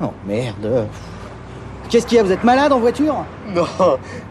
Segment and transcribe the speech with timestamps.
[0.00, 0.88] Oh merde.
[1.88, 3.24] Qu'est-ce qu'il y a Vous êtes malade en voiture?
[3.54, 3.66] Non,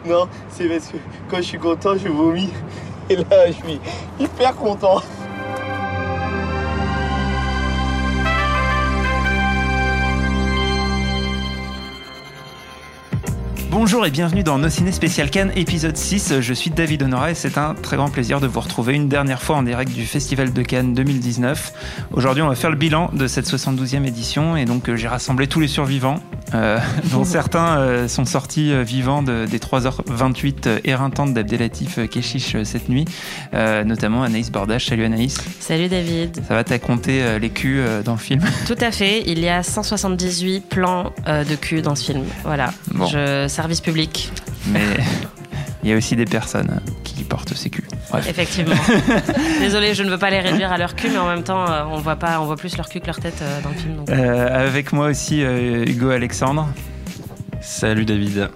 [0.05, 0.98] non, c'est parce que
[1.30, 2.52] quand je suis content, je vomis.
[3.10, 3.80] Et là, je suis
[4.20, 5.02] hyper content.
[13.78, 16.36] Bonjour et bienvenue dans Nos Ciné Spécial Cannes, épisode 6.
[16.40, 19.42] Je suis David Honora et c'est un très grand plaisir de vous retrouver une dernière
[19.42, 21.74] fois en direct du Festival de Cannes 2019.
[22.14, 25.48] Aujourd'hui, on va faire le bilan de cette 72e édition et donc euh, j'ai rassemblé
[25.48, 26.22] tous les survivants,
[26.54, 26.80] euh,
[27.12, 32.88] dont certains euh, sont sortis euh, vivants de- des 3h28 euh, éreintantes d'Abdelatif Keshish cette
[32.88, 33.04] nuit,
[33.54, 34.86] notamment Anaïs Bordache.
[34.86, 35.38] Salut Anaïs.
[35.60, 36.42] Salut David.
[36.48, 38.42] Ça va, t'as compté les culs dans le film?
[38.68, 42.24] Tout à fait, il y a 178 plans de cul dans ce film.
[42.46, 43.05] Voilà, Bon.
[43.08, 44.32] Je, service public,
[44.68, 44.80] Mais
[45.82, 47.88] il y a aussi des personnes qui portent ces culs.
[48.12, 48.30] Bref.
[48.30, 48.76] effectivement.
[49.60, 51.84] Désolé, je ne veux pas les réduire à leur cul, mais en même temps, euh,
[51.90, 53.96] on voit pas, on voit plus leur cul que leur tête euh, dans le film.
[53.96, 54.10] donc.
[54.12, 56.68] Euh, avec moi aussi Hugo Alexandre,
[57.60, 58.52] Salut David.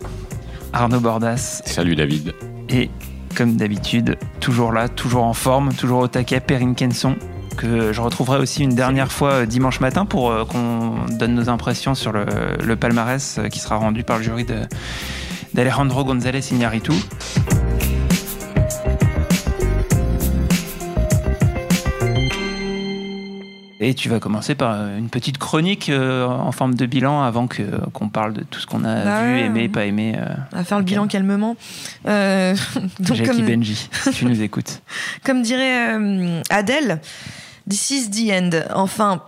[0.74, 2.36] Arnaud Bordas Salut David.
[2.70, 2.92] et
[3.36, 7.16] comme d'habitude, toujours là, toujours en forme, toujours au taquet, Perrine Kenson
[7.60, 11.50] que je retrouverai aussi une dernière fois euh, dimanche matin pour euh, qu'on donne nos
[11.50, 12.26] impressions sur le,
[12.64, 14.46] le palmarès euh, qui sera rendu par le jury
[15.54, 16.94] d'Alejandro González Iñárritu.
[23.82, 27.62] Et tu vas commencer par une petite chronique euh, en forme de bilan avant que
[27.94, 29.46] qu'on parle de tout ce qu'on a Bah vu, ouais.
[29.46, 30.16] aimé, pas aimé.
[30.18, 31.56] euh, à faire le bilan calmement.
[32.06, 32.54] Euh,
[33.00, 34.82] donc Jackie comme, Benji, si tu nous écoutes.
[35.24, 35.96] comme dirait
[36.50, 37.00] Adèle,
[37.70, 38.66] this is the end.
[38.74, 39.22] Enfin,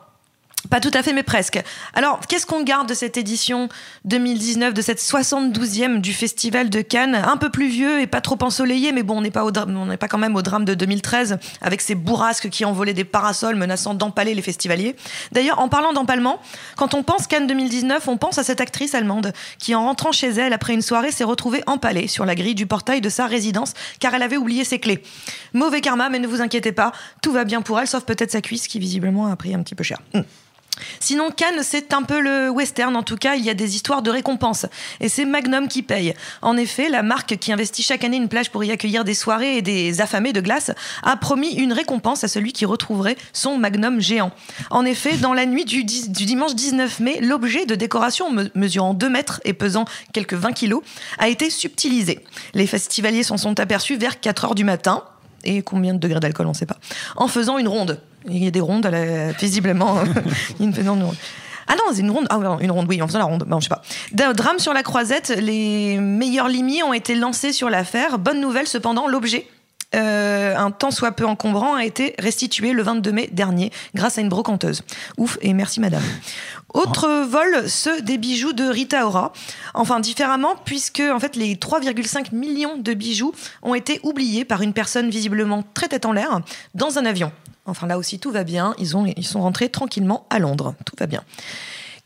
[0.70, 1.62] pas tout à fait, mais presque.
[1.94, 3.70] Alors, qu'est-ce qu'on garde de cette édition
[4.06, 7.16] 2019, de cette 72e du Festival de Cannes?
[7.16, 10.18] Un peu plus vieux et pas trop ensoleillé, mais bon, on n'est pas, pas quand
[10.18, 14.42] même au drame de 2013, avec ces bourrasques qui envolaient des parasols menaçant d'empaler les
[14.42, 14.96] festivaliers.
[15.32, 16.40] D'ailleurs, en parlant d'empalement,
[16.78, 20.30] quand on pense Cannes 2019, on pense à cette actrice allemande qui, en rentrant chez
[20.30, 23.74] elle après une soirée, s'est retrouvée empalée sur la grille du portail de sa résidence
[24.00, 25.02] car elle avait oublié ses clés.
[25.54, 26.92] Mauvais karma, mais ne vous inquiétez pas,
[27.22, 29.76] tout va bien pour elle, sauf peut-être sa cuisse qui visiblement a pris un petit
[29.76, 30.00] peu cher.
[30.14, 30.22] Hmm.
[31.00, 32.96] Sinon, Cannes, c'est un peu le western.
[32.96, 34.66] En tout cas, il y a des histoires de récompenses.
[35.00, 36.14] Et c'est Magnum qui paye.
[36.42, 39.58] En effet, la marque qui investit chaque année une plage pour y accueillir des soirées
[39.58, 40.72] et des affamés de glace
[41.03, 44.31] a promis une récompense à celui qui retrouverait son Magnum géant.
[44.69, 49.09] En effet, dans la nuit du, dimanche 19 mai, l'objet de décoration me- mesurant 2
[49.09, 50.81] mètres et pesant quelques 20 kilos
[51.19, 52.19] a été subtilisé.
[52.53, 55.03] Les festivaliers s'en sont aperçus vers 4 heures du matin.
[55.44, 56.78] Et combien de degrés d'alcool, on ne sait pas.
[57.16, 58.00] En faisant une ronde.
[58.30, 59.98] Il y a des rondes, à la- visiblement.
[60.59, 61.16] une, une ronde.
[61.68, 62.28] Ah non, c'est une ronde.
[62.30, 63.44] Ah non, une ronde, oui, en faisant la ronde.
[63.48, 63.82] Bon, je sais pas.
[64.12, 68.20] D'un drame sur la croisette, les meilleurs limiers ont été lancés sur l'affaire.
[68.20, 69.48] Bonne nouvelle, cependant, l'objet.
[69.94, 74.22] euh, un tant soit peu encombrant a été restitué le 22 mai dernier grâce à
[74.22, 74.84] une brocanteuse.
[75.18, 76.02] Ouf et merci madame.
[76.74, 79.34] Autre vol, ceux des bijoux de Rita Ora.
[79.74, 83.34] Enfin différemment puisque en fait les 3,5 millions de bijoux
[83.64, 86.40] ont été oubliés par une personne visiblement très tête en l'air
[86.74, 87.31] dans un avion.
[87.72, 90.96] Enfin là aussi tout va bien, ils, ont, ils sont rentrés tranquillement à Londres, tout
[91.00, 91.24] va bien.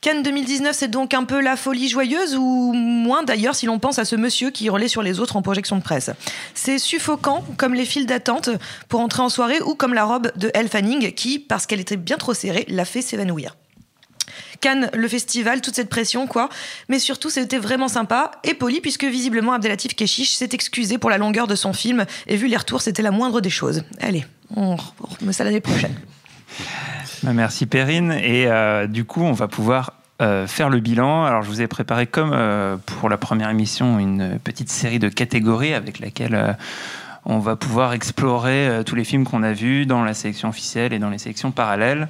[0.06, 3.98] Cannes 2019, c'est donc un peu la folie joyeuse ou moins d'ailleurs si l'on pense
[3.98, 6.12] à ce monsieur qui hurlait sur les autres en projection de presse.
[6.54, 8.52] C'est suffocant comme les files d'attente
[8.88, 11.98] pour entrer en soirée ou comme la robe de Elle Fanning qui, parce qu'elle était
[11.98, 13.56] bien trop serrée, l'a fait s'évanouir.
[14.62, 16.50] Cannes, le festival, toute cette pression, quoi.
[16.90, 21.18] Mais surtout, c'était vraiment sympa et poli, puisque visiblement Abdelatif Keshish s'est excusé pour la
[21.18, 23.84] longueur de son film, et vu les retours, c'était la moindre des choses.
[24.01, 24.25] Allez,
[24.56, 24.75] on
[25.19, 25.95] remet ça l'année prochaine.
[27.24, 28.12] Bah, Merci Perrine.
[28.12, 31.25] Et euh, du coup, on va pouvoir euh, faire le bilan.
[31.25, 35.10] Alors, je vous ai préparé, comme euh, pour la première émission, une petite série de
[35.10, 36.57] catégories avec laquelle
[37.25, 41.00] on va pouvoir explorer tous les films qu'on a vus dans la sélection officielle et
[41.00, 42.07] dans les sélections parallèles.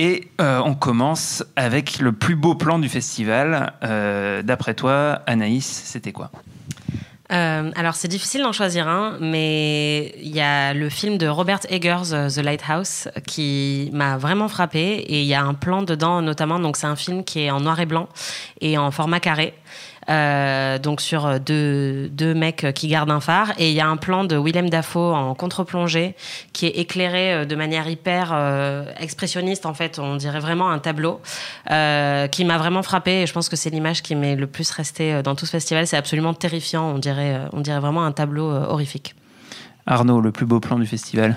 [0.00, 3.72] Et euh, on commence avec le plus beau plan du festival.
[3.84, 6.30] Euh, D'après toi, Anaïs, c'était quoi?
[7.32, 11.60] Euh, alors c'est difficile d'en choisir un, mais il y a le film de Robert
[11.70, 14.80] Eggers, The Lighthouse, qui m'a vraiment frappé.
[14.80, 17.60] Et il y a un plan dedans, notamment, donc c'est un film qui est en
[17.60, 18.08] noir et blanc
[18.60, 19.54] et en format carré.
[20.08, 23.52] Euh, donc sur deux, deux mecs qui gardent un phare.
[23.58, 26.14] Et il y a un plan de Willem Dafoe en contre-plongée
[26.52, 28.34] qui est éclairé de manière hyper
[28.98, 29.66] expressionniste.
[29.66, 31.20] En fait, on dirait vraiment un tableau
[31.66, 33.22] qui m'a vraiment frappé.
[33.22, 35.86] Et je pense que c'est l'image qui m'est le plus restée dans tout ce festival.
[35.86, 36.84] C'est absolument terrifiant.
[36.94, 39.14] On dirait, on dirait vraiment un tableau horrifique.
[39.86, 41.36] Arnaud, le plus beau plan du festival?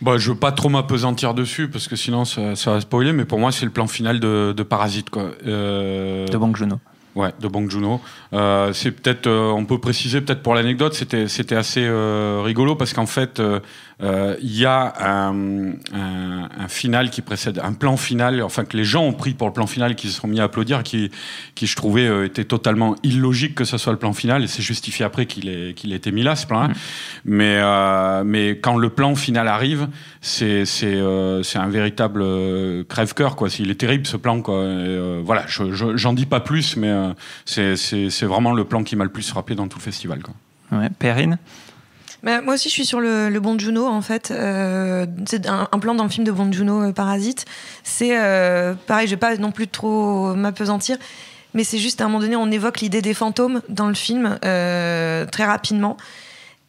[0.00, 3.26] Bah, je veux pas trop m'apesantir dessus parce que sinon ça, ça, va spoiler, mais
[3.26, 5.10] pour moi c'est le plan final de, de Parasite.
[5.10, 5.32] Quoi.
[5.46, 6.26] Euh...
[6.26, 6.78] De Bong Joon-ho.
[7.16, 8.00] Ouais, de Bong Joon-ho.
[8.32, 12.76] Euh, c'est peut-être, euh, on peut préciser peut-être pour l'anecdote, c'était c'était assez euh, rigolo
[12.76, 13.58] parce qu'en fait, euh,
[14.02, 18.84] il y a un, un, un, final qui précède, un plan final, enfin que les
[18.84, 21.10] gens ont pris pour le plan final, qui se sont mis à applaudir, qui,
[21.54, 24.62] qui je trouvais euh, était totalement illogique que ce soit le plan final, et c'est
[24.62, 26.68] justifié après qu'il ait, qu'il ait été mis là, ce plan.
[26.68, 26.74] Mmh.
[27.24, 29.88] Mais, euh, mais quand le plan final arrive,
[30.20, 33.48] c'est euh, un véritable euh, crève-cœur, quoi.
[33.58, 34.64] Il est terrible ce plan, quoi.
[34.64, 36.92] Et, voilà, je, je, j'en dis pas plus, mais
[37.44, 40.34] c'est c'est vraiment le plan qui m'a le plus frappé dans tout le festival, quoi.
[40.72, 41.38] Ouais, Perrine?
[42.22, 44.30] Moi aussi, je suis sur le, bon Juno, en fait.
[44.30, 47.44] Euh, c'est un, plan dans le film de Bon Juno, euh, Parasite.
[47.82, 50.98] C'est euh, pareil, je vais pas non plus trop m'apesantir,
[51.54, 54.38] mais c'est juste à un moment donné, on évoque l'idée des fantômes dans le film
[54.42, 55.96] très rapidement.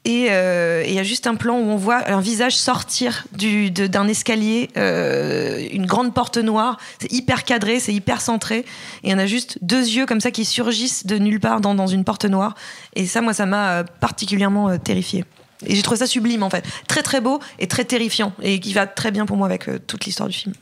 [0.04, 4.08] Et il y a juste un plan où on voit un visage sortir du, d'un
[4.08, 6.80] escalier, une grande porte noire.
[7.00, 8.66] C'est hyper cadré, c'est hyper centré.
[9.04, 11.88] Et on a juste deux yeux comme ça qui surgissent de nulle part dans, dans
[11.88, 12.56] une porte noire.
[12.96, 15.24] Et ça, moi, ça m'a particulièrement euh, terrifié.
[15.66, 16.66] Et j'ai trouvé ça sublime en fait.
[16.88, 18.34] Très très beau et très terrifiant.
[18.42, 20.54] Et qui va très bien pour moi avec euh, toute l'histoire du film.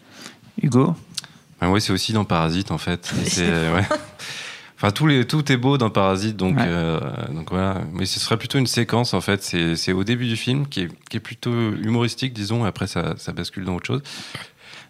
[0.62, 0.96] Hugo
[1.62, 3.12] ben Oui, c'est aussi dans Parasite en fait.
[3.25, 3.86] C'est, ouais.
[4.81, 6.63] Enfin, tout, les, tout est beau dans Parasite, donc, ouais.
[6.66, 7.01] euh,
[7.31, 7.81] donc voilà.
[7.92, 9.44] Mais ce serait plutôt une séquence, en fait.
[9.44, 13.16] C'est au début du film qui est, qui est plutôt humoristique, disons, et après ça,
[13.18, 14.01] ça bascule dans autre chose.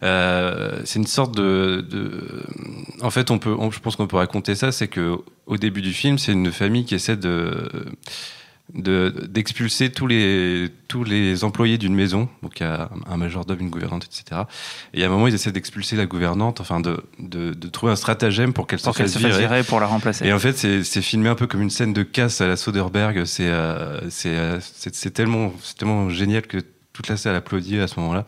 [0.04, 2.46] Euh, c'est une sorte de, de,
[3.02, 5.18] En fait, on peut, on, je pense qu'on peut raconter ça, c'est que
[5.48, 7.70] au début du film, c'est une famille qui essaie de
[8.74, 12.30] d'expulser tous les tous les employés d'une maison.
[12.44, 14.42] Donc il y a un majordome une gouvernante etc
[14.94, 17.96] et à un moment ils essaient d'expulser la gouvernante enfin de, de, de trouver un
[17.96, 19.64] stratagème pour qu'elle se, qu se fasse virer.
[19.64, 20.26] pour la remplacer.
[20.28, 23.26] Et en fait c'est filmé un peu comme une scène de casse à la Soderbergh.
[23.26, 26.60] C'est euh, c'est euh, c'est tellement c'est tellement génial que
[26.94, 28.26] toute la salle applaudit à ce moment là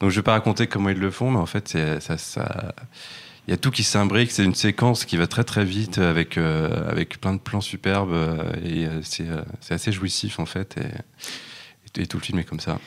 [0.00, 1.68] donc je vais pas raconter comment ils le font mais en fait
[2.00, 2.74] ça, ça
[3.46, 4.30] il y a tout qui s'imbrique.
[4.30, 8.12] C'est une séquence qui va très très vite avec euh, avec plein de plans superbes
[8.12, 9.00] euh, et euh,
[9.60, 10.78] c'est assez jouissif en fait
[11.96, 12.78] et, tout le film est comme ça.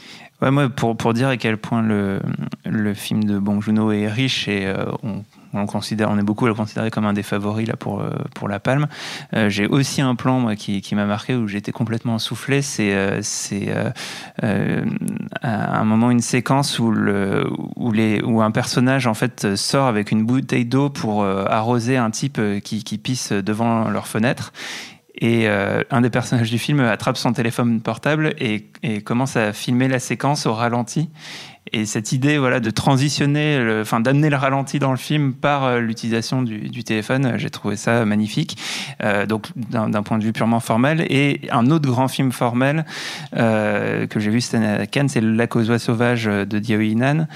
[0.41, 2.21] Ouais, moi pour pour dire à quel point le
[2.65, 4.73] le film de Bong Joon-ho est riche et
[5.03, 5.23] on
[5.53, 8.03] on, considère, on est beaucoup à le considérer comme un des favoris là pour
[8.33, 8.87] pour la Palme.
[9.33, 12.61] Euh, j'ai aussi un plan moi qui, qui m'a marqué où j'étais complètement soufflé.
[12.61, 13.21] C'est euh,
[14.43, 14.85] euh,
[15.41, 20.11] un moment une séquence où le où les où un personnage en fait sort avec
[20.11, 24.53] une bouteille d'eau pour arroser un type qui, qui pisse devant leur fenêtre
[25.15, 28.65] et euh, un des personnages du film attrape son téléphone portable et,
[29.05, 31.09] commence à filmer la séquence au ralenti.
[31.71, 35.79] Et cette idée voilà, de transitionner, enfin d'amener le ralenti dans le film par euh,
[35.79, 38.57] l'utilisation du, téléphone, j'ai trouvé ça magnifique.
[39.01, 41.05] Euh, donc d'un point de vue purement formel.
[41.09, 42.85] Et un autre grand film formel
[43.33, 47.27] que j'ai vu cette année à Cannes, c'est aux oies sauvages de Diao Inan.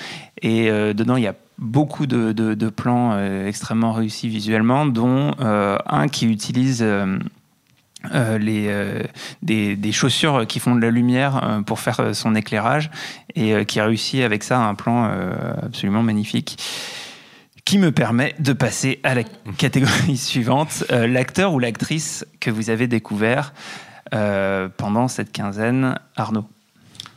[0.41, 6.85] Et dedans, il y a beaucoup de, plans extrêmement réussis visuellement, dont un qui utilise
[8.13, 9.03] euh, euh,
[9.41, 12.91] des, chaussures qui font de la lumière euh, pour faire son éclairage
[13.35, 15.11] et qui réussit avec ça un plan
[15.63, 16.57] absolument magnifique
[17.65, 19.23] qui me permet de passer à la
[19.57, 23.53] catégorie suivante, l'acteur ou l'actrice que vous avez découvert
[24.11, 26.47] pendant cette quinzaine, Arnaud.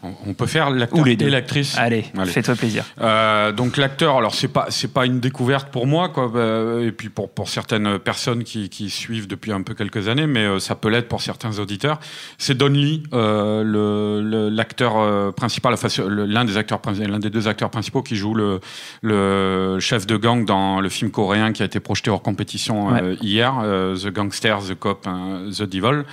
[0.02, 1.76] On peut faire l'acteur et l'actrice.
[1.76, 2.30] Allez, Allez.
[2.30, 2.84] fais-toi plaisir.
[3.00, 6.92] Euh, donc l'acteur, alors c'est pas c'est pas une découverte pour moi quoi, euh, et
[6.92, 10.58] puis pour pour certaines personnes qui, qui suivent depuis un peu quelques années, mais euh,
[10.58, 12.00] ça peut l'être pour certains auditeurs.
[12.38, 17.46] C'est Don Lee, euh, le l'acteur euh, principal, enfin l'un des acteurs l'un des deux
[17.46, 18.60] acteurs principaux qui joue le
[19.02, 23.16] le chef de gang dans le film coréen qui a été projeté hors compétition ouais.
[23.20, 23.54] hier,
[24.02, 26.04] The Gangster, The Cop, hein, The Devil.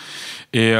[0.53, 0.73] Et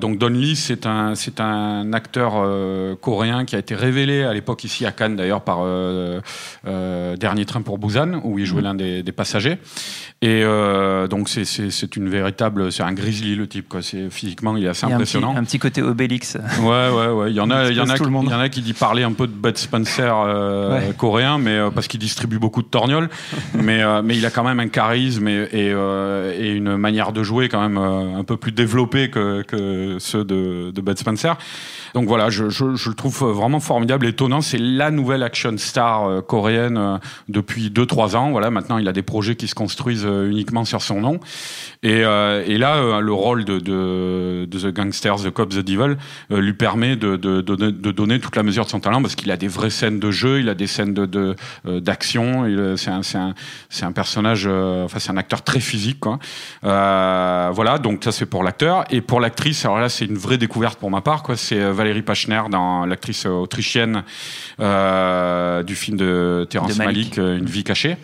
[0.00, 4.32] donc Don Lee, c'est un c'est un acteur euh, coréen qui a été révélé à
[4.32, 6.20] l'époque ici à Cannes d'ailleurs par euh,
[6.66, 8.64] euh, Dernier train pour Busan où il jouait mmh.
[8.64, 9.58] l'un des, des, passagers.
[10.22, 10.42] Et
[11.10, 13.82] donc c'est une véritable c'est un grizzly le type quoi.
[13.82, 16.36] C'est physiquement il est assez il impressionnant un petit, un petit, côté Obélix.
[16.60, 17.30] Ouais ouais ouais.
[17.30, 19.02] Il y en a il y en a il y en a qui dit parler
[19.02, 20.12] un peu de Bud Spencer
[20.70, 20.94] ouais.
[20.96, 23.08] coréen mais parce qu'il distribue beaucoup de torgnoles.
[23.54, 27.48] Mais mais il a quand même un charisme et, et, et une manière de jouer
[27.48, 31.36] quand même un peu plus développée que, que ceux de, de Bud Spencer
[31.96, 34.42] donc voilà, je, je, je, le trouve vraiment formidable, étonnant.
[34.42, 36.98] C'est la nouvelle action star euh, coréenne euh,
[37.30, 38.30] depuis 2-3 ans.
[38.32, 41.20] Voilà, maintenant il a des projets qui se construisent euh, uniquement sur son nom.
[41.82, 45.96] Et, et là, le rôle de, de, de, The Gangsters, The Cops, The Devil
[46.30, 47.40] lui permet de, de,
[47.92, 50.40] donner toute la mesure de son talent parce qu'il a des vraies scènes de jeu,
[50.40, 52.44] il a des scènes de d'action.
[52.76, 56.00] c'est un, un, un personnage, enfin c'est un acteur très physique.
[56.00, 56.18] Quoi.
[56.62, 59.64] voilà, donc ça c'est pour l'acteur et pour l'actrice.
[59.64, 61.22] Alors là, c'est une vraie découverte pour ma part.
[61.22, 61.36] Quoi,
[61.86, 64.02] Valérie Pachner, dans l'actrice autrichienne
[64.58, 67.96] euh, du film de Terrence Malick, Une vie cachée.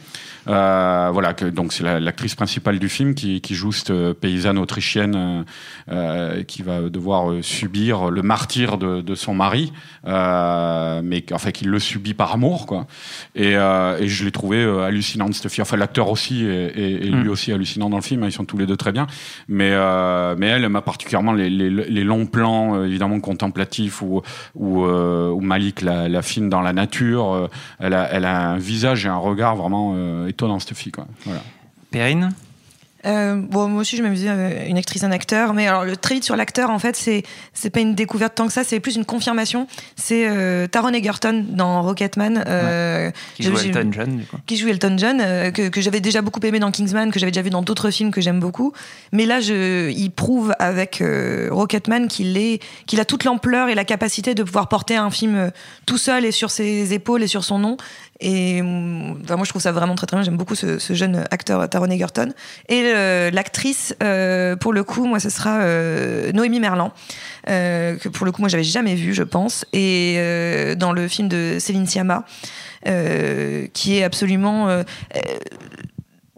[0.48, 4.58] Euh, voilà, que, donc c'est l'actrice principale du film qui, qui joue cette euh, paysanne
[4.58, 5.42] autrichienne euh,
[5.90, 9.72] euh, qui va devoir subir le martyr de, de son mari,
[10.04, 12.86] mais enfin qu'il le subit par amour, quoi.
[13.34, 15.62] Et, et je l'ai trouvé hallucinante cette fille.
[15.62, 17.30] Enfin, l'acteur aussi est, est, lui mm.
[17.30, 18.22] aussi hallucinant dans le film.
[18.22, 19.06] Hein, ils sont tous les deux très bien,
[19.48, 19.70] mais
[20.36, 24.22] mais elle m'a particulièrement les, les, les, longs plans évidemment contemplatifs où
[24.54, 27.48] où, où Malik la, la filme dans la nature.
[27.78, 29.94] elle a elle a un visage et un regard vraiment
[30.32, 31.06] étonnant cette fille quoi.
[31.24, 31.42] Voilà.
[31.90, 32.34] Perrine
[33.04, 35.54] euh, bon, moi aussi, je m'amusais euh, une actrice, un acteur.
[35.54, 38.52] Mais alors, le trait sur l'acteur, en fait, c'est c'est pas une découverte tant que
[38.52, 39.66] ça, c'est plus une confirmation.
[39.96, 42.44] C'est euh, Taron Egerton dans Rocketman.
[42.46, 44.36] Euh, Qui joue Elton John, du coup.
[44.46, 47.32] Qui joue Elton John, euh, que, que j'avais déjà beaucoup aimé dans Kingsman, que j'avais
[47.32, 48.72] déjà vu dans d'autres films que j'aime beaucoup.
[49.10, 53.74] Mais là, je, il prouve avec euh, Rocketman qu'il est, qu'il a toute l'ampleur et
[53.74, 55.50] la capacité de pouvoir porter un film
[55.86, 57.76] tout seul et sur ses épaules et sur son nom.
[58.22, 60.24] Et moi, je trouve ça vraiment très très bien.
[60.24, 62.32] J'aime beaucoup ce, jeune acteur Taron Egerton.
[62.68, 62.82] Et
[63.32, 66.92] l'actrice, euh, pour le coup, moi, ce sera euh, Noémie Merlan,
[67.48, 69.64] euh, que pour le coup, moi, j'avais jamais vu, je pense.
[69.72, 72.24] Et dans le film de Céline Sciamma,
[72.86, 74.82] euh, qui est absolument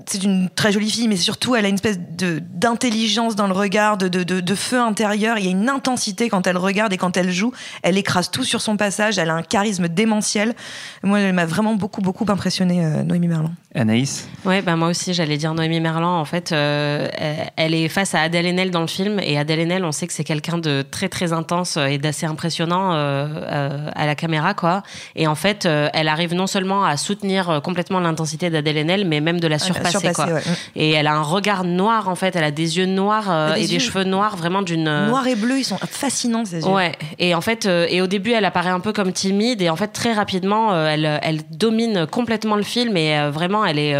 [0.06, 3.52] c'est une très jolie fille, mais surtout elle a une espèce de d'intelligence dans le
[3.52, 5.38] regard, de, de, de, feu intérieur.
[5.38, 7.52] Il y a une intensité quand elle regarde et quand elle joue.
[7.82, 9.18] Elle écrase tout sur son passage.
[9.18, 10.54] Elle a un charisme démentiel.
[11.02, 13.52] Moi, elle m'a vraiment beaucoup beaucoup impressionné, euh, Noémie Merlan.
[13.74, 14.28] Anaïs.
[14.44, 16.20] Ouais, bah moi aussi j'allais dire Noémie Merlan.
[16.20, 17.08] En fait, euh,
[17.56, 20.12] elle est face à Adèle Haenel dans le film et Adèle Haenel, on sait que
[20.12, 24.82] c'est quelqu'un de très très intense et d'assez impressionnant euh, euh à la caméra, quoi.
[25.16, 29.20] Et en fait, euh, elle arrive non seulement à soutenir complètement l'intensité d'Adèle Haenel, mais
[29.20, 30.42] même de la surpasser Ouais.
[30.76, 33.66] Et elle a un regard noir en fait, elle a des yeux noirs euh, et
[33.66, 36.68] des cheveux noirs, vraiment d'une euh, noir et bleu, ils sont fascinants ces yeux.
[36.68, 36.92] Ouais.
[37.18, 39.76] Et en fait, euh, et au début, elle apparaît un peu comme timide et en
[39.76, 43.94] fait très rapidement, elle, elle domine complètement le film et vraiment, elle est,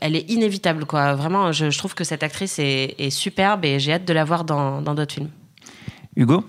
[0.00, 1.14] elle est inévitable quoi.
[1.14, 4.24] Vraiment, je, je trouve que cette actrice est, est superbe et j'ai hâte de la
[4.24, 5.30] voir dans d'autres films.
[6.16, 6.44] Hugo?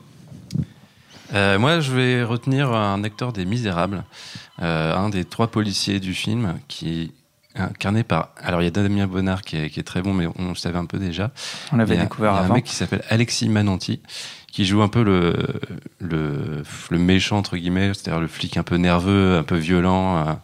[1.34, 4.04] Euh, moi, je vais retenir un acteur des Misérables,
[4.62, 7.14] euh, un des trois policiers du film, qui
[7.56, 8.30] incarné par.
[8.38, 10.56] Alors, il y a Damien Bonnard qui est, qui est, très bon, mais on le
[10.56, 11.32] savait un peu déjà.
[11.72, 12.40] On l'avait découvert avant.
[12.40, 14.02] Il y a un mec qui s'appelle Alexis Mananti,
[14.52, 15.36] qui joue un peu le,
[16.00, 20.40] le, le méchant, entre guillemets, c'est-à-dire le flic un peu nerveux, un peu violent,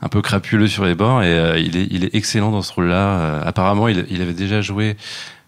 [0.00, 1.22] un, peu crapuleux sur les bords.
[1.22, 3.18] Et euh, il, est, il est excellent dans ce rôle-là.
[3.18, 4.96] Euh, apparemment, il, il, avait déjà joué.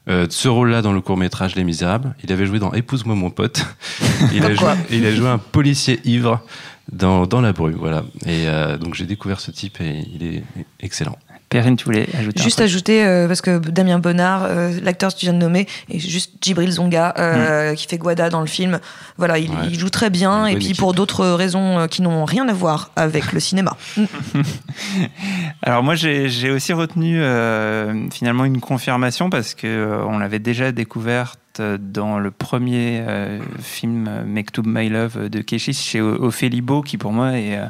[0.07, 3.31] Euh, ce rôle-là dans le court métrage Les Misérables, il avait joué dans Épouse-moi mon
[3.31, 3.65] pote.
[4.35, 6.45] il, a joué, il a joué un policier ivre
[6.93, 8.05] dans, dans la brume, voilà.
[8.27, 10.43] Et euh, donc j'ai découvert ce type et il est
[10.81, 11.19] excellent.
[11.55, 15.27] Perrine, tu voulais ajouter Juste ajouter, euh, parce que Damien Bonnard, euh, l'acteur que tu
[15.27, 17.77] viens de nommer, et juste Djibril Zonga, euh, mm.
[17.77, 18.81] qui fait Guada dans le film.
[19.19, 19.57] Voilà, il, ouais.
[19.69, 20.79] il joue très bien, et puis équipe.
[20.79, 23.77] pour d'autres raisons qui n'ont rien à voir avec le cinéma.
[25.63, 30.73] Alors moi, j'ai aussi retenu euh, finalement une confirmation, parce que euh, on l'avait déjà
[30.73, 36.83] découverte dans le premier euh, film Make to My Love de Keshish chez Ophélie Beau,
[36.83, 37.67] qui pour moi est euh,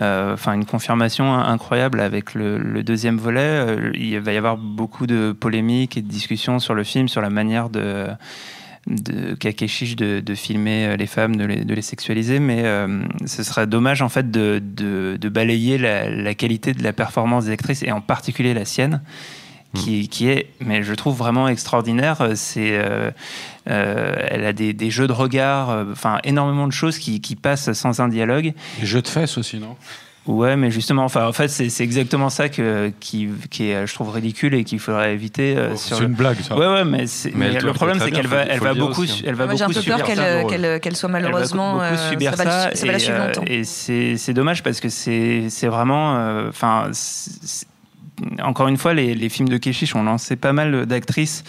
[0.00, 3.40] enfin une confirmation incroyable avec le, deuxième volet.
[3.40, 7.20] Euh, il va y avoir beaucoup de polémiques et de discussions sur le film, sur
[7.20, 8.06] la manière de
[8.86, 14.08] de de, de, filmer les femmes, de les, sexualiser, mais euh, ce serait dommage en
[14.08, 18.64] fait de, balayer la, la, qualité de la performance des actrices et en particulier la
[18.64, 19.02] sienne,
[19.74, 22.30] qui, qui, est, mais je trouve vraiment extraordinaire.
[22.34, 23.10] C'est, euh,
[23.68, 27.36] euh, elle a des, des, jeux de regard, enfin euh, énormément de choses qui, qui,
[27.36, 28.54] passent sans un dialogue.
[28.80, 29.76] Les jeux de fesses aussi, non?
[30.26, 34.10] Ouais, mais justement, enfin, en fait, c'est exactement ça que, qui, qui est, je trouve,
[34.10, 35.56] ridicule et qu'il faudrait éviter.
[35.56, 36.54] Euh, oh, c'est une blague, ça.
[36.54, 39.28] Ouais, ouais, mais, mais, mais le problème, c'est qu'elle va, elle va beaucoup, aussi, hein.
[39.28, 41.82] elle va Moi, beaucoup J'ai un peu peur qu'elle qu qu soit malheureusement.
[41.82, 43.44] Elle va beaucoup subir ça, ça, ça, va, la suivre longtemps.
[43.46, 46.90] Et c'est dommage parce que c'est vraiment, enfin.
[48.42, 51.44] Encore une fois, les, films de Keshish ont lancé pas mal d'actrices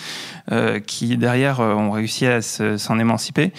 [0.51, 3.51] euh, qui, derrière, euh, ont réussi à s'en se, émanciper.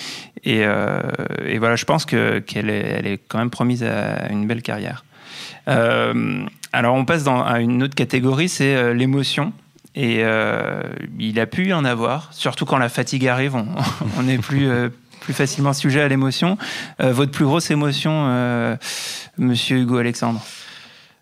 [0.45, 1.01] Et, euh,
[1.45, 5.05] et, voilà, je pense qu'elle qu est, est quand même promise à une belle carrière.
[5.67, 9.53] Alors, on passe à une autre catégorie, c'est l'émotion.
[9.95, 10.25] Et
[11.19, 14.69] il a pu y en avoir, surtout quand la fatigue arrive, on n'est plus
[15.21, 16.57] plus facilement sujet à l'émotion.
[16.99, 18.77] votre plus grosse émotion,
[19.39, 20.41] Monsieur Hugo Alexandre?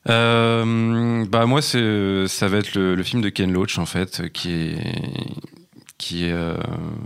[0.09, 4.79] Bah moi ça va être le, film de Ken Loach en fait qui est
[5.99, 6.35] qui est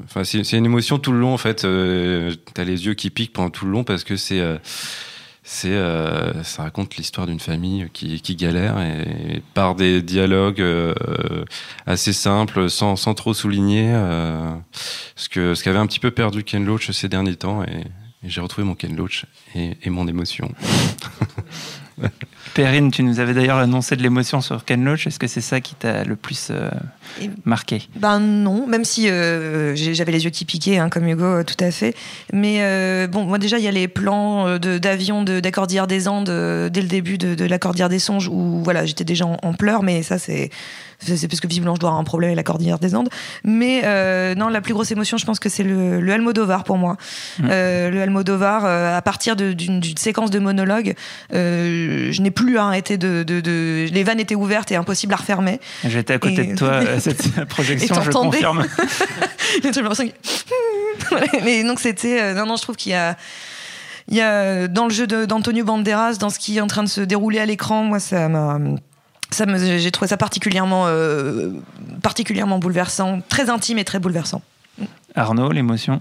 [0.04, 3.50] enfin c'est une émotion tout le long en fait t'as les yeux qui piquent pendant
[3.50, 4.40] tout le long parce que c'est
[5.44, 10.94] c'est euh, ça raconte l'histoire d'une famille qui, galère et par des dialogues euh,
[11.84, 14.54] assez simples sans, sans trop souligner euh,
[15.16, 17.84] ce que ce qu'avait un petit peu perdu Ken Loach ces derniers temps et,
[18.24, 20.54] j'ai retrouvé mon Ken Loach et mon émotion.
[22.54, 25.06] Perrine, tu nous avais d'ailleurs annoncé de l'émotion sur Ken Loach.
[25.06, 26.68] Est-ce que c'est ça qui t'a le plus euh,
[27.44, 27.88] marqué?
[27.96, 31.62] Ben non, même si euh, j'avais les yeux qui piquaient, hein, comme Hugo, euh, tout
[31.64, 31.94] à fait.
[32.32, 36.82] Mais bon, moi déjà, il y a les plans d'avion de, d'Accordière des Andes dès
[36.82, 40.18] le début de, de l'Accordière des Songes où voilà, j'étais déjà en pleurs, mais ça
[40.18, 40.50] c'est
[41.04, 43.08] c'est parce que visiblement je dois avoir un problème avec la cordillère des Andes.
[43.42, 43.82] Mais
[44.36, 46.96] non, la plus grosse émotion, je pense que c'est le, le Almodovar pour moi.
[47.38, 47.48] Mmh.
[47.48, 50.94] Le Almodovar, à partir d'une séquence de monologue,
[52.10, 55.60] je n'ai plus arrêté de, de, de, Les vannes étaient ouvertes et impossible à refermer.
[55.84, 58.66] J'étais à côté de toi à cette projection, je confirme.
[61.44, 62.34] Mais donc c'était.
[62.34, 63.16] non, non, je trouve qu'il y a
[64.08, 66.88] il y a dans le jeu d'Antonio Banderas, dans ce qui est en train de
[66.88, 68.58] se dérouler à l'écran, moi ça m'a
[69.32, 71.50] ça j'ai trouvé ça particulièrement, euh,
[72.02, 74.42] particulièrement bouleversant, très intime et très bouleversant.
[75.14, 76.00] Arnaud, l'émotion?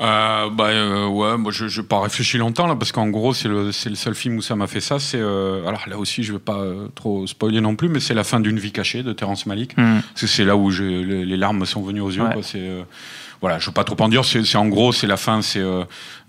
[0.00, 3.48] Euh, bah euh, ouais, moi je n'ai pas réfléchi longtemps là parce qu'en gros c'est
[3.48, 4.98] le, le seul film où ça m'a fait ça.
[4.98, 6.64] C'est alors là aussi je vais pas
[6.94, 9.76] trop spoiler non plus, mais c'est la fin d'une vie cachée de Terrence Malick.
[9.76, 10.00] Hmm.
[10.14, 12.24] C'est là où les, les, larmes me sont venues aux yeux.
[12.42, 12.68] C'est
[13.40, 14.24] voilà, je veux pas trop en dire.
[14.24, 15.40] C'est en gros, c'est la fin.
[15.40, 15.84] C'est euh,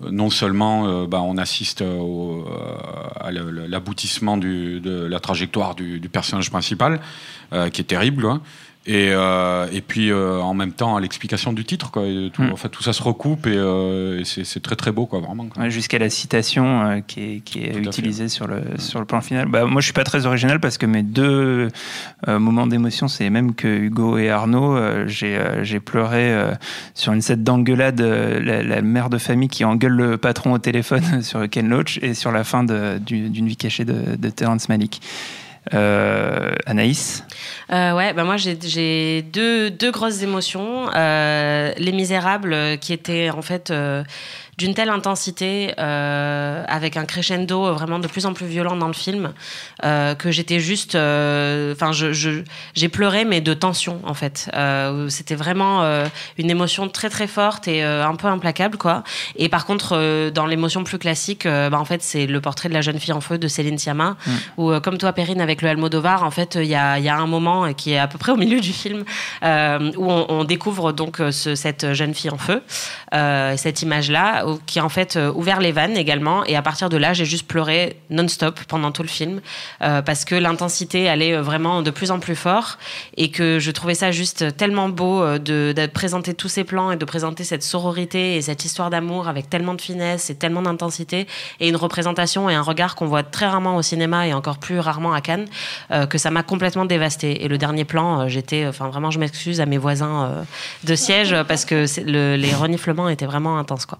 [0.09, 2.77] non seulement euh, bah, on assiste au, euh,
[3.19, 6.99] à l'aboutissement de la trajectoire du, du personnage principal,
[7.51, 8.41] qui est terrible, hein,
[8.87, 12.01] et, euh, et puis euh, en même temps l'explication du titre quoi.
[12.33, 12.55] Tout, mm.
[12.71, 17.03] tout ça se recoupe et, euh, c'est très très beau quoi vraiment jusqu'à la citation
[17.05, 19.47] qui est, qui est utilisée sur le sur le plan final.
[19.47, 21.67] Bah, moi je suis pas très original parce que mes deux
[22.27, 24.79] moments d'émotion c'est même que Hugo et Arnaud.
[25.05, 26.35] J'ai j'ai pleuré
[26.95, 31.21] sur une scène d'engueulade la, la, mère de famille qui engueule le patron au téléphone
[31.21, 35.01] sur Ken Loach et sur la fin d'une vie cachée de, de Terrence Malick.
[35.71, 37.23] Anaïs
[37.71, 40.89] euh, Ouais, bah moi j'ai deux, deux grosses émotions.
[40.95, 43.71] Euh, Les Misérables, qui étaient en fait
[44.61, 48.93] d'une telle intensité, euh, avec un crescendo vraiment de plus en plus violent dans le
[48.93, 49.33] film,
[49.83, 52.43] euh, que j'étais juste, euh, enfin, je,
[52.75, 54.51] j'ai pleuré mais de tension en fait.
[55.09, 55.83] c'était vraiment
[56.37, 59.03] une émotion très très forte et un peu implacable quoi.
[59.35, 62.81] Et par contre, dans l'émotion plus classique, bah, en fait, c'est le portrait de la
[62.81, 64.31] jeune fille en feu de Céline Sciamma, mm.
[64.57, 67.27] où comme toi, Perrine, avec le Almodovar, en fait, il y a, y a, un
[67.31, 69.03] moment qui est à peu près au milieu du film
[69.41, 72.61] où on, découvre donc ce, cette jeune fille en feu,
[73.57, 76.43] cette image-là qui a en fait euh, ouvert les vannes également.
[76.45, 79.41] Et à partir de là, j'ai juste pleuré non-stop pendant tout le film
[79.81, 82.77] euh, parce que l'intensité allait euh, vraiment de plus en plus fort
[83.17, 87.05] et que je trouvais ça juste tellement beau de, présenter tous ces plans et de
[87.05, 91.27] présenter cette sororité et cette histoire d'amour avec tellement de finesse et tellement d'intensité
[91.59, 94.79] et une représentation et un regard qu'on voit très rarement au cinéma et encore plus
[94.79, 95.47] rarement à Cannes
[96.09, 96.85] que ça m'a complètement
[97.23, 100.45] Et le dernier plan, j'étais, enfin vraiment, je m'excuse à mes voisins
[100.83, 103.99] de siège parce que les reniflements étaient vraiment intenses, quoi.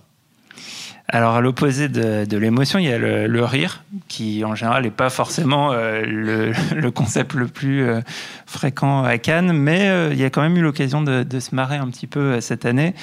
[1.14, 5.10] Alors, à l'opposé de, l'émotion, il y a le, rire, qui en général n'est pas
[5.10, 6.04] forcément euh,
[6.74, 8.00] le, concept le plus euh,
[8.46, 11.76] fréquent à Cannes, mais euh, il y a quand même eu l'occasion de, se marrer
[11.76, 12.94] un petit peu cette année.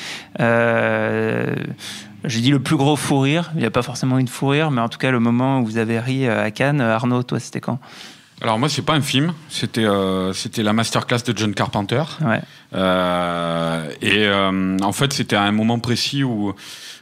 [2.25, 3.51] J'ai dit le plus gros fou rire.
[3.55, 5.67] Il n'y a pas forcément une fou rire, mais en tout cas, le moment où
[5.67, 6.81] vous avez ri à Cannes.
[6.81, 7.79] Arnaud, toi, c'était quand?
[8.41, 9.87] Alors moi c'est pas un film, c'était
[10.33, 12.03] c'était la masterclass de John Carpenter.
[12.73, 16.55] Et en fait c'était à un moment précis où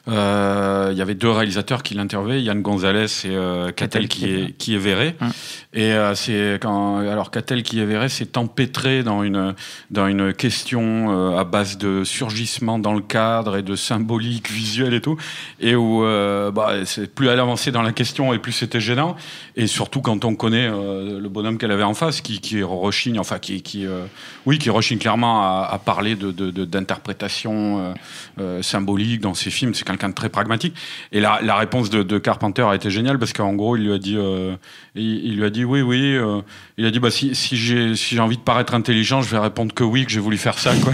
[0.09, 4.57] euh, il y avait deux réalisateurs qui l'interviewaient, Yann Gonzalez et euh, Catel qui est,
[4.57, 5.17] qui est verré.
[5.21, 5.33] Hum.
[5.77, 9.55] Et euh, c'est quand alors Catel qui est verré s'est empêtré dans une
[9.91, 14.95] dans une question euh, à base de surgissement dans le cadre et de symbolique visuelle
[14.95, 15.19] et tout,
[15.61, 16.73] et où euh, bah,
[17.15, 19.17] plus elle avançait dans la question et plus c'était gênant.
[19.57, 23.39] Et surtout quand on connaît le bonhomme qu'elle avait en face, qui qui rechigne, enfin
[23.39, 23.87] qui qui
[24.47, 26.31] oui qui rechigne clairement à, à parler de
[26.65, 27.95] d'interprétation
[28.39, 29.75] de, symbolique dans ses films.
[29.75, 30.75] C'est quelqu'un de très pragmatique.
[31.13, 33.93] Et la, la réponse de, de, Carpenter a été géniale parce qu'en gros, il lui
[33.93, 34.57] a dit, euh,
[34.95, 36.17] il, lui a dit oui, oui.
[36.17, 36.41] Euh,
[36.77, 39.73] il a dit bah si, si j'ai si envie de paraître intelligent, je vais répondre
[39.75, 40.75] que oui, que j'ai voulu faire ça.
[40.83, 40.93] Quoi.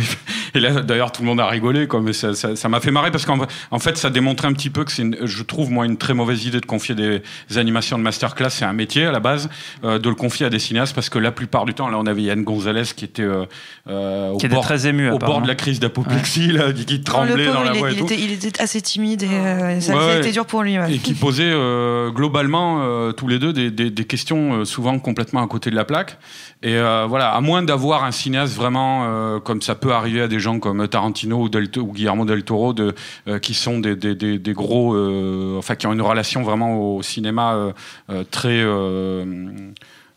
[0.55, 2.91] Et là, d'ailleurs, tout le monde a rigolé, quoi, mais ça, ça, ça m'a fait
[2.91, 3.39] marrer parce qu'en
[3.71, 6.15] en fait, ça démontrait un petit peu que c'est, une- je trouve, moi, une très
[6.15, 7.23] mauvaise idée de confier des,
[7.57, 8.51] animations de masterclass.
[8.51, 9.49] C'est un métier à la base,
[9.85, 12.07] euh, de le confier à des cinéastes parce que la plupart du temps, là, on
[12.07, 13.45] avait Yann Gonzalez qui était, euh,
[13.89, 16.99] euh, au, Qui bord, très ému, au bord de la crise d'apoplexie, là, qui, qui
[16.99, 18.05] Non, tremblait pauvre, dans la il, voix et il tout.
[18.05, 20.79] était, il était assez timide et euh, ça, Ouais, ça a été dur pour lui.
[20.79, 20.95] ouais.
[20.95, 24.99] Et qui posaient euh, globalement euh, tous les deux des, des- des questions euh, souvent
[24.99, 26.19] complètement à côté de la plaque.
[26.63, 30.29] Et euh, voilà, à moins d'avoir un cinéaste vraiment euh, comme ça peut arriver à
[30.29, 31.49] des gens comme Tarantino ou,
[31.93, 32.95] Guillermo del Toro, de,
[33.29, 34.15] euh, qui sont des, des-
[34.53, 37.73] gros, euh, enfin qui ont une relation vraiment au cinéma
[38.11, 38.63] euh, très.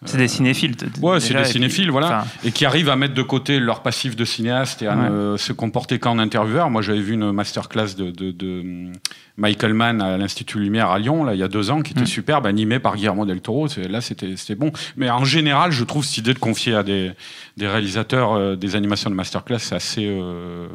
[0.04, 0.76] Euh, C'est des cinéphiles.
[0.76, 2.26] t- Ouais, c'est des puis- cinéphiles, voilà.
[2.44, 5.10] et qui arrivent à mettre de côté leur passif de cinéaste et à Ouais.
[5.10, 6.70] ne se comporter qu'en intervieweur.
[6.70, 8.92] Moi, j'avais vu une masterclass de, de, de, hum,
[9.38, 12.02] Michael Mann à l'Institut Lumière à Lyon, là, il y a deux ans, qui était
[12.04, 12.08] Mm.
[12.08, 13.68] superbe, animé par Guillermo del Toro.
[13.90, 14.72] Là, c'était bon.
[14.96, 17.12] Mais en général, je trouve cette idée de confier à des,
[17.58, 20.06] des réalisateurs euh, des animations de masterclass, c'est assez.
[20.08, 20.68] euh,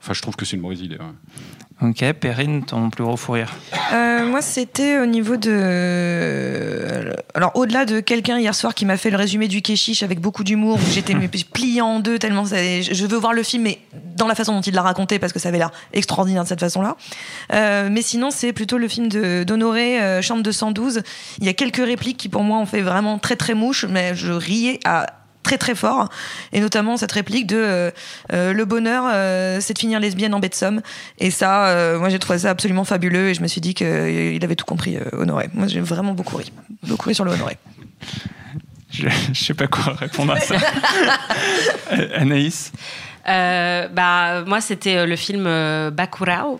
[0.00, 0.96] Enfin, je trouve que c'est une mauvaise idée.
[0.96, 1.88] ouais.
[1.88, 3.52] Ok, Perrine, ton plus gros fou rire.
[3.92, 7.12] Euh, moi, c'était au niveau de.
[7.34, 10.42] Alors, au-delà de quelqu'un hier soir qui m'a fait le résumé du Keshish avec beaucoup
[10.44, 11.14] d'humour, où j'étais
[11.52, 13.78] pliée en deux tellement ça- je veux voir le film, mais
[14.16, 16.60] dans la façon dont il l'a raconté, parce que ça avait l'air extraordinaire de cette
[16.60, 16.96] façon-là.
[17.52, 21.02] Euh, mais sinon, c'est plutôt le film de- d'Honoré, euh, Chambre 212.
[21.38, 24.14] Il y a quelques répliques qui, pour moi, ont fait vraiment très, très mouche, mais
[24.16, 25.06] je riais à
[25.48, 26.10] très très fort.
[26.52, 27.90] Et notamment cette réplique de euh,
[28.34, 30.82] euh, le bonheur euh, c'est de finir lesbienne en baie de somme.
[31.18, 34.44] Et ça euh, moi j'ai trouvé ça absolument fabuleux et je me suis dit qu'il
[34.44, 35.48] avait tout compris euh, Honoré.
[35.54, 36.52] Moi j'ai vraiment beaucoup ri
[36.86, 37.56] beaucoup ri sur le Honoré.
[38.90, 40.56] Je, je sais pas quoi répondre à ça.
[42.14, 42.72] Anaïs?
[43.28, 46.58] Euh, bah, moi, c'était le film euh, Bacurau.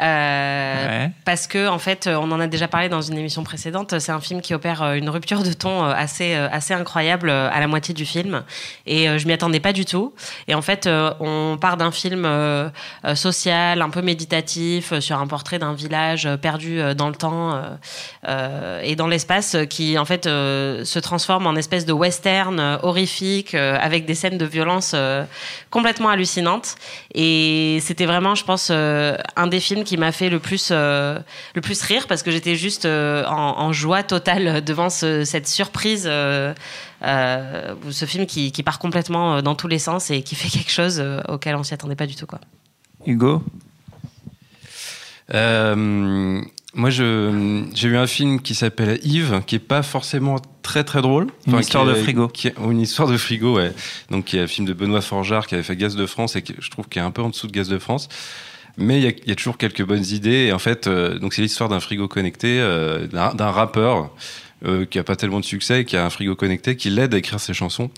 [0.00, 1.10] Euh, Ouais.
[1.24, 3.98] Parce que en fait, euh, on en a déjà parlé dans une émission précédente.
[3.98, 7.66] C'est un film qui opère euh, une rupture de ton assez assez incroyable à la
[7.66, 8.42] moitié du film,
[8.86, 10.14] et je m'y attendais pas du tout.
[10.48, 10.88] Et en fait,
[11.20, 12.28] on part d'un film
[13.14, 17.60] social, un peu méditatif, sur un portrait d'un village perdu dans le temps
[18.82, 24.14] et dans l'espace, qui en fait se transforme en espèce de western horrifique avec des
[24.14, 24.94] scènes de violence
[25.70, 26.76] complètement hallucinantes.
[27.14, 31.18] Et c'était vraiment, je pense, un des films qui m'a fait le plus, euh,
[31.54, 35.48] le plus rire parce que j'étais juste euh, en, en joie totale devant ce- cette
[35.48, 36.04] surprise.
[36.06, 36.52] euh,
[37.02, 40.70] euh, ce film qui, qui part complètement dans tous les sens et qui fait quelque
[40.70, 42.26] chose euh, auquel on s'y attendait pas du tout.
[42.26, 42.40] Quoi.
[43.06, 43.42] Hugo?
[45.34, 46.40] Euh,
[46.74, 51.02] moi, je- j'ai vu un film qui s'appelle Yves, qui est pas forcément très très
[51.02, 51.28] drôle.
[51.46, 52.28] Une histoire qui de frigo.
[52.28, 53.72] qui est- une histoire de frigo, ouais.
[54.10, 56.42] Donc, qui est un film de Benoît Forgeard qui avait fait Gaz de France et
[56.42, 58.08] que je trouve qu'il est un peu en dessous de Gaz de France.
[58.78, 60.46] Mais il y a, toujours quelques bonnes idées.
[60.48, 64.10] Et en fait, euh, donc c'est l'histoire d'un frigo connecté, euh, d'un rappeur.
[64.64, 67.18] euh, qui a pas tellement de succès, qui a un frigo connecté, qui l'aide à
[67.18, 67.90] écrire ses chansons.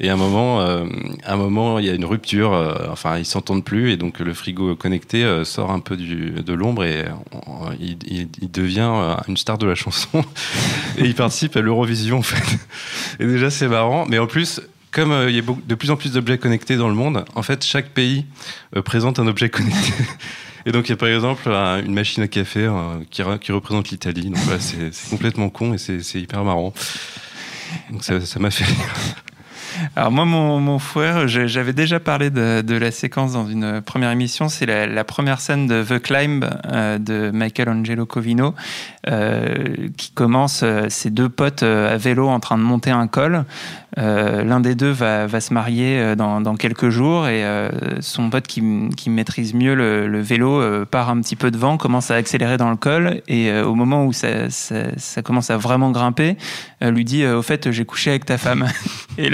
[0.00, 2.52] Et à un moment, un moment, il y a une rupture.
[2.52, 6.82] euh, enfin, ils s'entendent plus, et donc le frigo connecté sort un peu de l'ombre
[6.84, 7.04] et
[7.80, 10.24] il, il- devient une star de la chanson.
[10.98, 12.58] et il participe à l'Eurovision, en fait.
[13.20, 14.04] Et déjà, c'est marrant.
[14.06, 14.60] Mais en plus,
[14.92, 17.42] comme euh, il y a de plus en plus d'objets connectés dans le monde, en
[17.42, 18.26] fait, chaque pays
[18.76, 19.92] euh, présente un objet connecté.
[20.66, 23.38] Et donc, il y a par exemple un- une machine à café euh, qui, re-
[23.38, 24.26] qui représente l'Italie.
[24.26, 26.74] Donc, voilà, c'est complètement con et c'est hyper marrant.
[27.90, 28.76] Donc, ça m'a fait rire.
[29.96, 30.78] Alors moi, mon, mon
[31.26, 34.48] j'ai- j'avais déjà parlé de, la séquence dans une première émission.
[34.48, 38.54] C'est la, première scène de The Climb euh, de Michael Angelo Covino,
[39.96, 43.44] qui commence euh, ces deux potes à vélo en train de monter un col.
[43.98, 48.46] Euh, L'un des deux va, se marier euh, dans, quelques jours et euh, son pote
[48.46, 48.62] qui,
[49.10, 53.22] maîtrise mieux le, vélo part un petit peu devant, commence à accélérer dans le col
[53.26, 54.48] et au moment où ça,
[55.24, 56.36] commence à vraiment grimper,
[56.82, 58.66] lui dit au fait j'ai couché avec ta femme.
[59.18, 59.30] et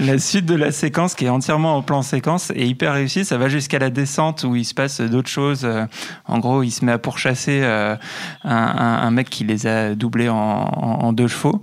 [0.00, 3.24] la suite de la séquence qui est entièrement en plan séquence est hyper réussie.
[3.24, 5.68] Ça va jusqu'à la descente où il se passe d'autres choses.
[6.26, 7.62] En gros, il se met à pourchasser
[8.44, 11.62] un, mec qui les a doublés en, en- deux chevaux.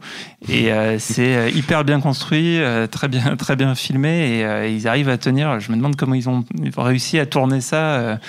[0.50, 4.38] Et c'est hyper bien construit, euh, très bien, très bien filmé.
[4.38, 5.60] Et euh, ils arrivent à tenir.
[5.60, 6.44] Je me demande comment ils ont
[6.78, 8.20] réussi à tourner ça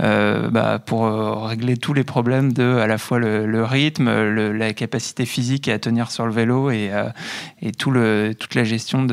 [0.00, 1.06] euh, bah, pour
[1.46, 4.10] régler tous les problèmes de à la fois le, rythme,
[4.52, 6.90] la capacité physique à tenir sur le vélo et,
[7.76, 9.06] toute la gestion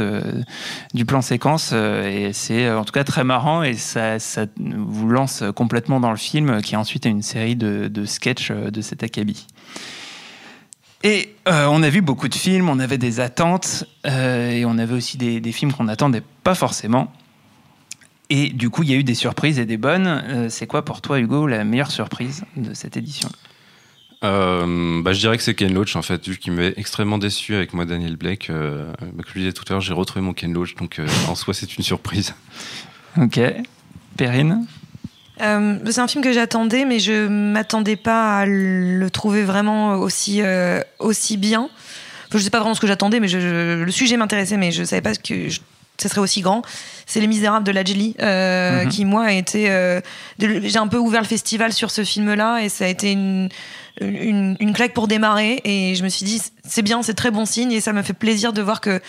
[0.93, 1.73] du plan séquence.
[1.73, 4.17] Et c'est en tout cas très marrant et ça,
[4.57, 8.81] vous lance complètement dans le film qui ensuite est une série de, de sketchs de
[8.81, 9.47] cet acabit.
[11.05, 14.79] Et euh, on a vu beaucoup de films, on avait des attentes euh, et on
[14.79, 17.13] avait aussi des, des films qu'on n'attendait pas forcément.
[18.31, 20.07] Et du coup, il y a eu des surprises et des bonnes.
[20.07, 23.29] Euh, c'est quoi pour toi, Hugo, la meilleure surprise de cette édition?
[24.23, 27.53] Euh, bah, je dirais que c'est Ken Loach, en fait, vu qu'il m'avait extrêmement déçu
[27.53, 28.49] avec moi, Daniel Blake.
[28.49, 30.97] Euh, bah, comme je le disais tout à l'heure, j'ai retrouvé mon Ken Loach, donc
[30.97, 32.33] euh, en soi, c'est une surprise.
[33.21, 33.39] Ok.
[34.17, 34.65] Perrine?
[35.41, 40.41] Euh, c'est un film que j'attendais, mais je m'attendais pas à le trouver vraiment aussi,
[40.41, 41.69] euh, aussi bien.
[42.29, 44.71] Enfin, je sais pas vraiment ce que j'attendais, mais je- je- le sujet m'intéressait, mais
[44.71, 45.59] je savais pas que je-
[46.01, 46.61] ce serait aussi grand.
[47.05, 48.89] C'est Les Misérables de Lajli, euh, Mhm.
[48.89, 49.69] qui moi a été.
[49.69, 50.01] euh,
[50.39, 53.49] J'ai un peu ouvert le festival sur ce film-là, et ça a été une,
[54.01, 55.61] une, une claque pour démarrer.
[55.63, 58.13] Et je me suis dit, c'est bien, c'est très bon signe, et ça me fait
[58.13, 58.99] plaisir de voir que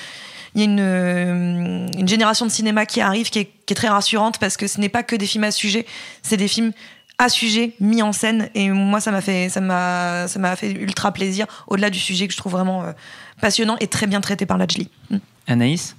[0.56, 3.76] il y a une, euh, une génération de cinéma qui arrive, qui est, qui est
[3.76, 5.86] très rassurante parce que ce n'est pas que des films à sujet,
[6.22, 6.72] c'est des films
[7.18, 10.72] à sujet mis en scène et moi ça m'a fait ça m'a ça m'a fait
[10.72, 12.92] ultra plaisir au-delà du sujet que je trouve vraiment euh,
[13.40, 14.90] passionnant et très bien traité par Lajli.
[15.10, 15.16] Mm.
[15.46, 15.94] Anaïs?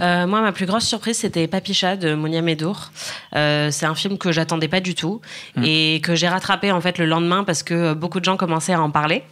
[0.00, 2.90] Euh, moi, ma plus grosse surprise, c'était Papicha de Monia Medour.
[3.34, 5.20] Euh, c'est un film que j'attendais pas du tout
[5.56, 5.64] Mm.
[5.64, 8.80] et que j'ai rattrapé en fait le lendemain parce que beaucoup de gens commençaient à
[8.80, 9.22] en parler.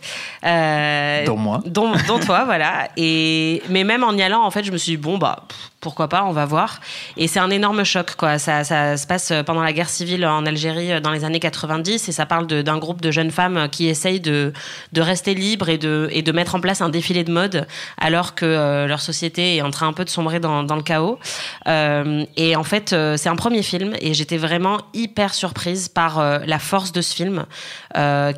[0.44, 1.62] Euh, Dont moi.
[1.66, 2.88] Dont, dont toi, voilà.
[2.96, 5.70] Et mais même en y allant, en fait, je me suis dit bon bah pff,
[5.80, 6.80] pourquoi pas, on va voir.
[7.16, 8.38] Et c'est un énorme choc quoi.
[8.38, 12.08] Ça, ça se passe pendant la guerre civile en Algérie euh, dans les années 90
[12.08, 14.52] et ça parle d'un groupe de jeunes femmes qui essayent de
[14.92, 17.66] de rester libres et de et de mettre en place un défilé de mode
[17.98, 21.18] alors que euh, leur société est en train peu de sombrer dans, le chaos.
[21.66, 26.20] Euh, et en fait, euh, c'est un premier film et j'étais vraiment hyper surprise par
[26.20, 27.46] euh, la force de ce film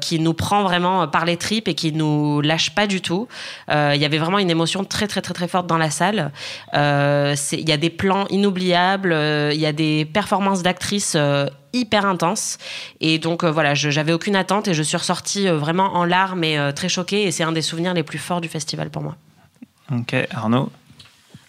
[0.00, 3.26] qui nous prend vraiment par les tripes et qui nous lâche pas du tout.
[3.68, 6.30] Il y avait vraiment une émotion très très très très forte dans la salle.
[6.72, 9.12] Il y a des plans inoubliables,
[9.52, 11.16] il y a des performances d'actrices.
[11.74, 12.56] hyper intenses
[13.00, 16.88] et donc voilà j'avais aucune attente et je suis ressortie vraiment en larmes et très
[16.88, 19.16] choquée et c'est un des souvenirs les plus forts du festival pour moi
[19.90, 20.14] Ok.
[20.30, 20.70] Arnaud?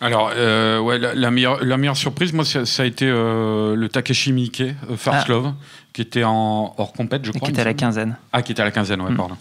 [0.01, 3.75] Alors, euh, ouais, la, la meilleure, la meilleure surprise, moi, ça, ça a été euh,
[3.75, 5.29] le Takeshi Miike, euh, First Ah.
[5.29, 5.53] Love,
[5.99, 7.49] qui était en hors compète, je Qui crois.
[7.49, 8.15] était à la quinzaine.
[8.31, 9.17] Ah, qui était à la quinzaine, ouais, Mm.
[9.17, 9.35] pardon.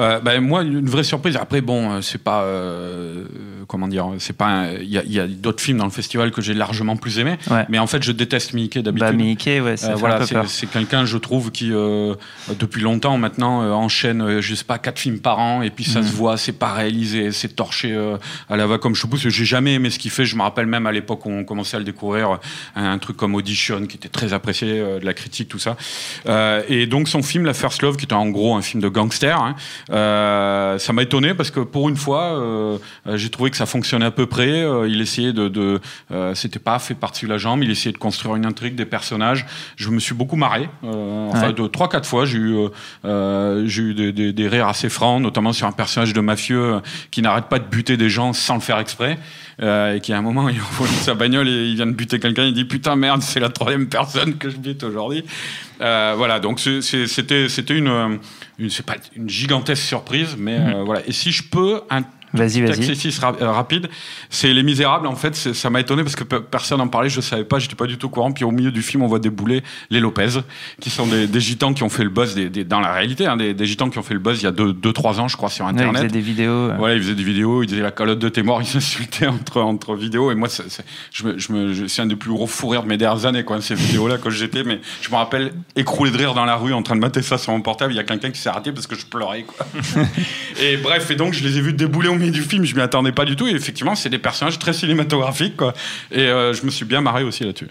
[0.00, 1.36] Euh, bah, moi, une vraie surprise.
[1.36, 2.42] Après, bon, euh, c'est pas.
[2.42, 3.26] euh,
[3.68, 4.72] comment dire C'est pas.
[4.80, 7.36] Il y a, d'autres films dans le festival que j'ai largement plus aimé.
[7.48, 7.64] Ouais.
[7.68, 9.06] Mais en fait, je déteste Miike d'habitude.
[9.06, 10.48] Bah, Mickey, ouais, ça Euh, fait un voilà, peu c'est peur.
[10.48, 15.38] c'est quelqu'un, je trouve, qui depuis longtemps maintenant enchaîne, je sais pas, quatre films par
[15.38, 16.06] an, et puis ça Mhm.
[16.08, 17.96] se voit, c'est pas réalisé, c'est torché
[18.48, 19.28] à la va comme je pousse.
[19.28, 20.24] J'ai jamais aimé ce qu'il fait.
[20.24, 22.38] Je me rappelle même à l'époque où on commençait à le découvrir,
[22.74, 25.76] un, un truc comme Audition, qui était très apprécié de la critique, tout ça.
[26.26, 28.88] Euh, et donc son film, La First Love, qui était en gros un film de
[28.88, 29.54] gangster, hein,
[29.90, 32.78] euh, ça m'a étonné parce que pour une fois, euh,
[33.14, 34.48] j'ai trouvé que ça fonctionnait à peu près.
[34.62, 37.62] Euh, il essayait de, de euh, c'était pas fait par-dessus la jambe.
[37.62, 39.46] Il essayait de construire une intrigue, des personnages.
[39.76, 40.68] Je me suis beaucoup marré.
[40.84, 41.52] Euh, enfin, Ouais.
[41.54, 42.54] de trois, quatre fois, j'ai eu,
[43.04, 47.22] j'ai eu des, des- des rires assez francs, notamment sur un personnage de mafieux qui
[47.22, 49.18] n'arrête pas de buter des gens sans le faire exprès.
[49.62, 52.18] Euh, et qui à un moment, il envoie sa bagnole et il vient de buter
[52.18, 52.44] quelqu'un.
[52.44, 55.24] Il dit putain merde, c'est la troisième personne que je bute aujourd'hui.
[55.80, 58.16] Euh, voilà, donc c'était c'était une, euh,
[58.58, 61.02] une c'est pas une gigantesque surprise, mais euh, voilà.
[61.06, 62.70] Et si je peux un Vas-y, vas-y.
[62.78, 63.88] exercice ra- euh, rapide,
[64.28, 65.06] c'est Les Misérables.
[65.06, 67.74] En fait, ça m'a étonné parce que pe- personne n'en parlait, je savais pas, j'étais
[67.76, 68.32] pas du tout au courant.
[68.32, 70.28] Puis au milieu du film, on voit débouler les Lopez,
[70.80, 73.26] qui sont des, des gitans qui ont fait le buzz des, des- dans la réalité,
[73.26, 75.28] hein, des, gitans qui ont fait le buzz il y a 2-3 deux, trois ans,
[75.28, 75.96] je crois, sur Ouais, Internet.
[76.02, 76.50] faisait des vidéos.
[76.52, 76.74] euh.
[76.78, 79.60] Voilà, ils faisaient des vidéos, ils disaient la calotte de tes morts, ils s'insultaient entre,
[79.60, 80.30] entre vidéos.
[80.30, 80.64] Et moi, c'est-
[81.12, 83.42] je me, je me, je- un des plus gros fous rires de mes dernières années,
[83.44, 84.62] quoi, ces vidéos-là, quand j'étais.
[84.64, 87.36] Mais je me rappelle écrouler de rire dans la rue en train de mater ça
[87.38, 87.92] sur mon portable.
[87.92, 89.66] Il y a quelqu'un qui s'est arrêté parce que je pleurais, quoi.
[90.62, 92.64] et bref, et donc, je les ai vus débouler au du film.
[92.64, 93.46] Je m'y attendais pas du tout.
[93.46, 95.72] Et effectivement, c'est des personnages très cinématographiques, quoi.
[96.12, 97.68] Et euh, je me suis bien marré aussi là-dessus.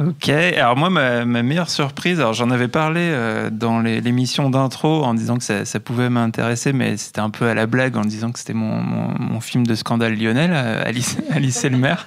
[0.00, 5.12] Ok, alors moi, ma, meilleure surprise, alors j'en avais parlé euh, dans l'émission d'intro en
[5.12, 8.38] disant que ça, pouvait m'intéresser, mais c'était un peu à la blague en disant que
[8.38, 12.04] c'était mon, film de scandale lyonnais, là, Alice, Alice et le maire,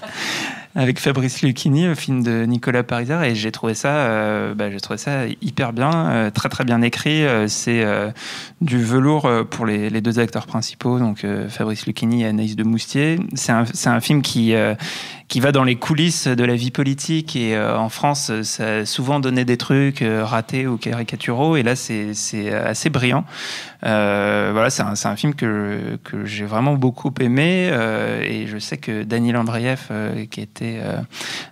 [0.76, 4.98] avec Fabrice Lucchini, le film de Nicolas Pariser, et j'ai trouvé ça, euh, bah, trouvé
[4.98, 7.24] ça hyper bien, euh, très très bien écrit.
[7.26, 8.10] euh, c'est euh,
[8.62, 13.20] du velours pour les, deux acteurs principaux, donc Fabrice Lucchini et Anaïs de Moustier.
[13.36, 14.54] C'est un, film qui
[15.34, 17.36] qui va dans les coulisses de la vie politique.
[17.36, 21.58] Et euh, en France ça a souvent donné des trucs euh, ratés ou caricaturaux.
[21.58, 23.26] Et là c'est assez brillant.
[23.84, 27.72] Euh, voilà c'est un, film que, que j'ai vraiment beaucoup aimé.
[28.22, 29.90] Et je sais que Daniel Andreev
[30.30, 30.80] qui était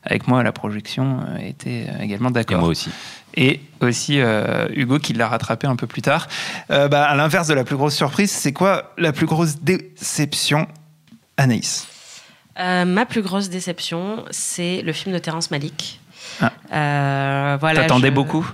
[0.03, 2.91] avec moi à la projection était également Et d'accord moi aussi.
[3.35, 6.27] et aussi euh, Hugo qui l'a rattrapé un peu plus tard.
[6.69, 10.67] Euh, bah, à l'inverse de la plus grosse surprise, c'est quoi la plus grosse déception,
[11.37, 11.87] Anaïs?
[12.59, 15.99] Euh, ma plus grosse déception, c'est le film de Terrence Malick.
[16.41, 16.51] Ah.
[16.73, 18.47] Euh, voilà, T'attendais je- beaucoup?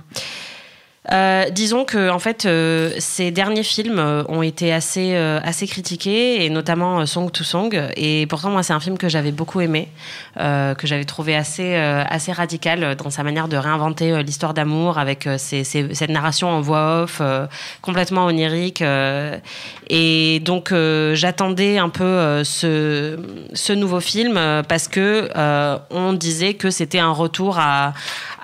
[1.10, 5.66] Euh, disons que en fait, euh, ces derniers films euh, ont été assez euh, assez
[5.66, 7.74] critiqués et notamment Song to Song.
[7.96, 9.88] Et pourtant, moi, c'est un film que j'avais beaucoup aimé,
[10.36, 16.10] que j'avais trouvé assez assez radical dans sa manière de réinventer l'histoire d'amour avec cette
[16.10, 17.22] narration en voix off
[17.82, 18.82] complètement onirique.
[19.88, 20.72] et donc,
[21.12, 23.18] j'attendais un peu ce
[23.52, 25.28] ce nouveau film parce que
[25.90, 27.94] on disait que c'était un retour à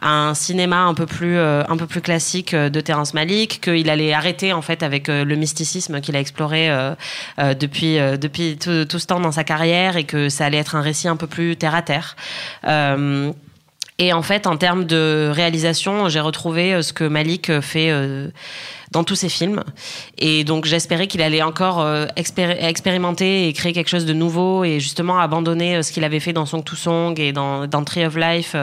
[0.05, 4.53] un cinéma un peu plus euh, un classique euh, de Terrence Malick qu'il allait arrêter
[4.53, 6.71] en fait avec euh, le mysticisme qu'il a exploré
[7.39, 10.81] depuis depuis tout, tout ce temps dans sa carrière et que ça allait être un
[10.81, 12.17] récit un peu plus terre à terre
[13.99, 17.91] et en fait, en termes de réalisation, j'ai retrouvé euh, ce que Malik euh, fait
[17.91, 18.29] euh,
[18.91, 19.63] dans tous ses films.
[20.19, 21.85] Et donc, j'espérais qu'il allait encore
[22.17, 26.33] expéri- expérimenter et créer quelque chose de nouveau et justement abandonner ce qu'il avait fait
[26.33, 28.55] dans Song to Song et dans, Tree of Life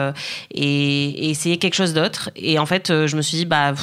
[0.54, 2.30] et, essayer quelque chose d'autre.
[2.34, 3.74] Et en fait, je me suis dit, bah.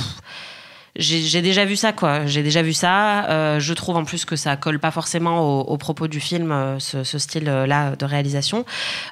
[0.95, 2.25] J'ai déjà vu ça, quoi.
[2.25, 3.29] J'ai déjà vu ça.
[3.29, 6.51] Euh, je trouve en plus que ça colle pas forcément au, au propos du film,
[6.51, 8.65] euh, ce, style-là de réalisation.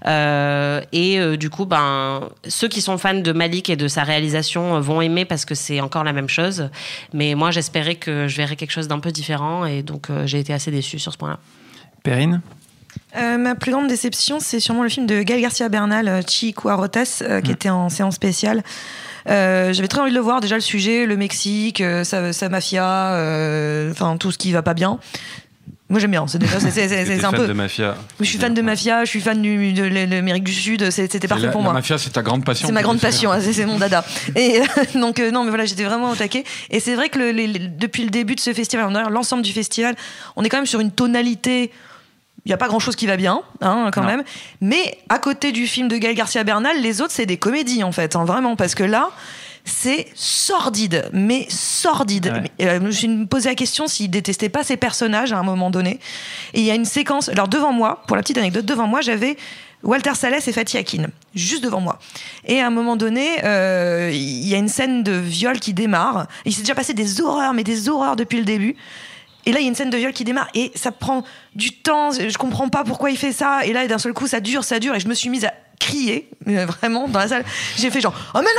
[0.06, 4.80] Euh, et du coup, ben, ceux qui sont fans de Malik et de sa réalisation
[4.80, 6.70] vont aimer parce que c'est encore la même chose.
[7.14, 10.54] Mais moi, j'espérais que je verrais quelque chose d'un peu différent et donc j'ai été
[10.54, 11.40] assez déçue sur ce point-là.
[12.04, 12.42] Perrine?
[13.18, 17.24] Euh, ma plus grande déception, c'est sûrement le film de Gael Garcia Bernal, euh, Chihuahuarotas,
[17.24, 18.64] euh, qui était en séance spéciale.
[19.30, 20.40] Euh, J'avais très envie de le voir.
[20.40, 24.62] Déjà, le sujet, le Mexique, euh, sa, sa mafia, euh, enfin tout ce qui va
[24.62, 25.00] pas bien.
[25.90, 26.28] Moi, j'aime bien.
[26.28, 27.48] C'est déjà, c'est- un fan peu.
[27.48, 27.96] de mafia.
[28.20, 30.90] Je suis fan de mafia, je suis fan du- de l'Amérique du Sud.
[30.92, 31.74] C'était parfait la, pour la moi.
[31.74, 32.68] mafia, c'est ta grande passion.
[32.68, 34.04] C'est ma grande passion, hein, c'est mon dada.
[34.36, 34.64] Et euh,
[35.00, 36.44] donc euh, non, mais voilà, j'étais vraiment au taquet.
[36.72, 39.54] Et c'est vrai que le- les- les- depuis le début de ce festival, l'ensemble du
[39.54, 39.96] festival,
[40.36, 41.72] on est quand même sur une tonalité.
[42.48, 44.08] Il n'y a pas grand chose qui va bien, hein, quand Non.
[44.08, 44.24] même.
[44.62, 47.92] Mais à côté du film de Gaël Garcia Bernal, les autres, c'est des comédies, en
[47.92, 48.56] fait, hein, vraiment.
[48.56, 49.10] Parce que là,
[49.66, 52.32] c'est sordide, mais sordide.
[52.60, 52.66] Ouais.
[52.66, 55.70] Euh, je me suis posé la question s'il détestait pas ses personnages à un moment
[55.70, 56.00] donné.
[56.54, 57.28] Et il y a une séquence.
[57.28, 59.36] Alors, devant moi, pour la petite anecdote, devant moi, j'avais
[59.84, 62.00] Walter Salles et Fatih Akin, juste devant moi.
[62.46, 66.28] Et à un moment donné, euh, il y a une scène de viol qui démarre.
[66.46, 68.78] Il s'est déjà passé des horreurs, mais des horreurs depuis le début.
[69.48, 71.24] Et là, il y a une scène de viol qui démarre et ça prend
[71.56, 72.12] du temps.
[72.12, 73.66] Je comprends pas pourquoi il fait ça.
[73.66, 74.94] Et là, d'un seul coup, ça dure, ça dure.
[74.94, 77.46] Et je me suis mise à crier, vraiment, dans la salle.
[77.78, 78.50] J'ai fait genre, oh mais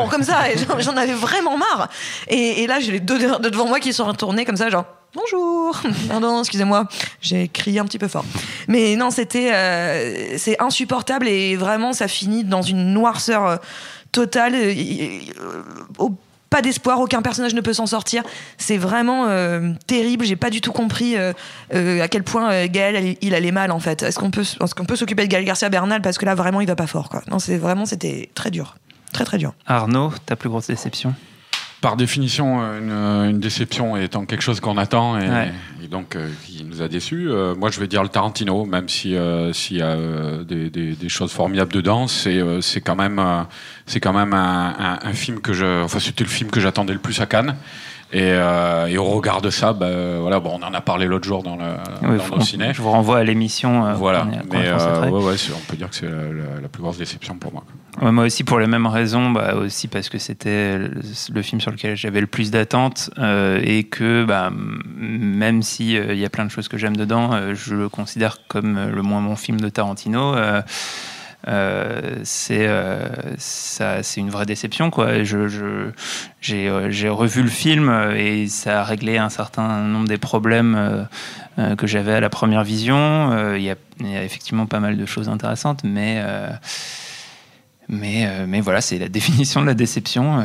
[0.00, 0.44] non Comme ça.
[0.78, 1.90] J'en- avais vraiment marre.
[2.28, 5.78] Et, là, j'ai les deux de devant moi qui sont retournés comme ça, genre, bonjour
[6.08, 6.88] Pardon, excusez-moi.
[7.20, 8.24] J'ai crié un petit peu fort.
[8.68, 9.50] Mais non, c'était.
[9.52, 13.56] euh, c'est insupportable et vraiment, ça finit dans une noirceur euh,
[14.12, 14.54] totale.
[16.50, 18.22] Pas d'espoir, aucun personnage ne peut s'en sortir.
[18.56, 20.24] C'est vraiment euh, terrible.
[20.24, 21.32] J'ai pas du tout compris euh,
[21.74, 24.02] euh, à quel point Gaël il- il allait mal en fait.
[24.02, 26.60] Est-ce qu'on peut, est-ce qu'on peut s'occuper de Gaël Garcia Bernal parce que là vraiment
[26.60, 27.22] il va pas fort quoi.
[27.30, 28.76] Non, c'est vraiment c'était très dur,
[29.12, 29.52] très très dur.
[29.66, 31.14] Arnaud, ta plus grosse déception?
[31.80, 32.78] Par définition, euh,
[33.28, 35.52] une, une déception étant quelque chose qu'on attend et, Ouais.
[35.84, 37.28] et donc euh, qui nous a déçus.
[37.30, 40.70] Euh, moi, je vais dire le Tarantino, même si euh, s'il y a euh, des,
[40.70, 43.42] des- des choses formidables dedans, c'est euh, c'est quand même euh,
[43.86, 46.92] c'est quand même un, un- un film que je, enfin c'était le film que j'attendais
[46.94, 47.54] le plus à Cannes.
[48.10, 49.86] Et, euh, et au regard de ça, bah,
[50.18, 51.64] voilà, bon, on en a parlé l'autre jour dans le
[52.02, 52.72] Oui, dans nos ciné.
[52.72, 53.84] Je vous renvoie à l'émission.
[53.86, 56.82] euh, Voilà, mais euh, ouais, ouais, on peut dire que c'est la, la- la plus
[56.82, 57.64] grosse déception pour moi.
[58.00, 61.96] Moi aussi pour les mêmes raisons, bah, aussi parce que c'était le, film sur lequel
[61.96, 66.50] j'avais le plus d'attentes euh, et que bah, même si euh, y a plein de
[66.50, 70.36] choses que j'aime dedans, euh, je le considère comme le moins bon film de Tarantino.
[72.22, 72.66] c'est
[74.16, 74.92] une vraie déception
[75.24, 75.90] Je,
[76.40, 81.08] j'ai, revu le film et ça a réglé un certain nombre des problèmes
[81.76, 83.54] que j'avais à la première vision.
[83.56, 86.22] Il y, a, effectivement pas mal de choses intéressantes, mais
[87.88, 90.40] mais, euh, mais voilà, c'est la définition de la déception.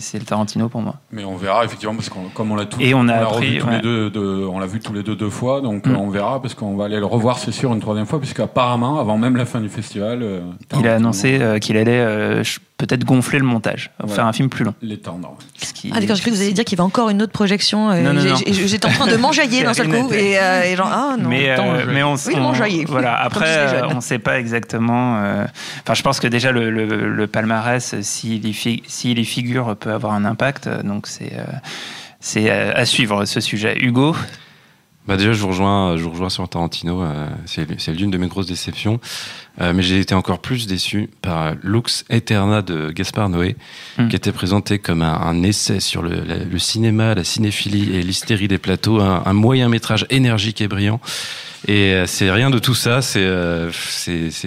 [0.00, 0.96] C'est le Tarantino pour moi.
[1.10, 3.58] Mais on verra effectivement parce qu'on comme on l'a tout, Et on a appris, revu
[3.58, 3.76] tous ouais.
[3.76, 5.96] les deux, de- on l'a vu tous les deux deux fois, donc Mm.
[5.96, 9.18] on verra parce qu'on va aller le revoir c'est sûr une troisième fois puisqu'apparemment avant
[9.18, 10.40] même la fin du festival, euh,
[10.78, 12.42] Il a annoncé euh, qu'il allait euh,
[12.78, 14.14] peut-être gonfler le montage, Voilà.
[14.14, 14.74] faire un film plus long.
[14.82, 14.98] les
[15.72, 17.32] qui- Ah d'accord, j'ai cru que vous alliez dire qu'il y avait encore une autre
[17.32, 17.90] projection.
[17.90, 21.28] euh, J'étais en train de m'enjailler d'un seul coup et, euh, et genre ah non.
[21.28, 22.84] mais, attends, euh, je- mais on, oui, on- m'enjailler.
[22.88, 23.14] voilà.
[23.20, 25.16] Après, je euh, on ne sait pas exactement.
[25.18, 25.44] euh,
[25.82, 29.92] Enfin, je pense que déjà le, le- le palmarès, s'il y, fi- y figure, peut
[29.92, 30.68] avoir un impact.
[30.84, 31.44] Donc c'est euh,
[32.20, 33.76] c'est à, à suivre ce sujet.
[33.80, 34.14] Hugo,
[35.08, 37.02] Bah déjà, je vous rejoins, je vous rejoins sur Tarantino.
[37.02, 39.00] euh, c'est l'une de mes grosses déceptions.
[39.60, 43.56] Euh, mais j'ai été encore plus déçu par Lux Eterna de Gaspard Noé,
[43.98, 44.08] Hmm.
[44.08, 48.02] qui était présenté comme un, un essai sur le, la- le cinéma, la cinéphilie et
[48.02, 51.00] l'hystérie des plateaux, un, un moyen métrage énergique et brillant.
[51.68, 53.70] Et euh, c'est rien de tout ça, c'est euh,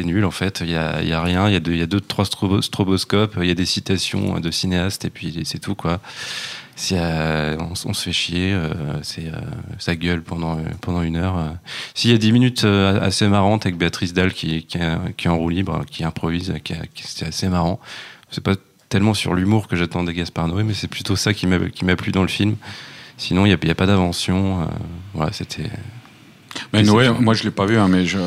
[0.03, 0.61] nul en fait.
[0.61, 3.47] Il y a, rien, il y a deux, y a deux trois strobo- stroboscopes, il
[3.47, 5.99] y a des citations de cinéastes et puis c'est tout quoi.
[6.91, 8.53] Euh, on, se fait chier,
[9.79, 11.53] ça gueule pendant pendant une heure.
[11.93, 15.47] S'il y a dix minutes assez marrantes avec Béatrice Dalle qui qui, est- en roue
[15.49, 16.73] libre, qui improvise, qui,
[17.05, 17.79] c'est assez marrant.
[18.29, 18.55] C'est pas
[18.89, 22.23] tellement sur l'humour que j'attendais Gaspard Noé, mais c'est plutôt ça qui m'a plu dans
[22.23, 22.57] le film.
[23.17, 24.67] Sinon, il n'y a, pas d'invention.
[25.13, 25.69] voilà, c'était.
[26.73, 28.17] Mais Noé, moi je l'ai pas vu, hein, mais je,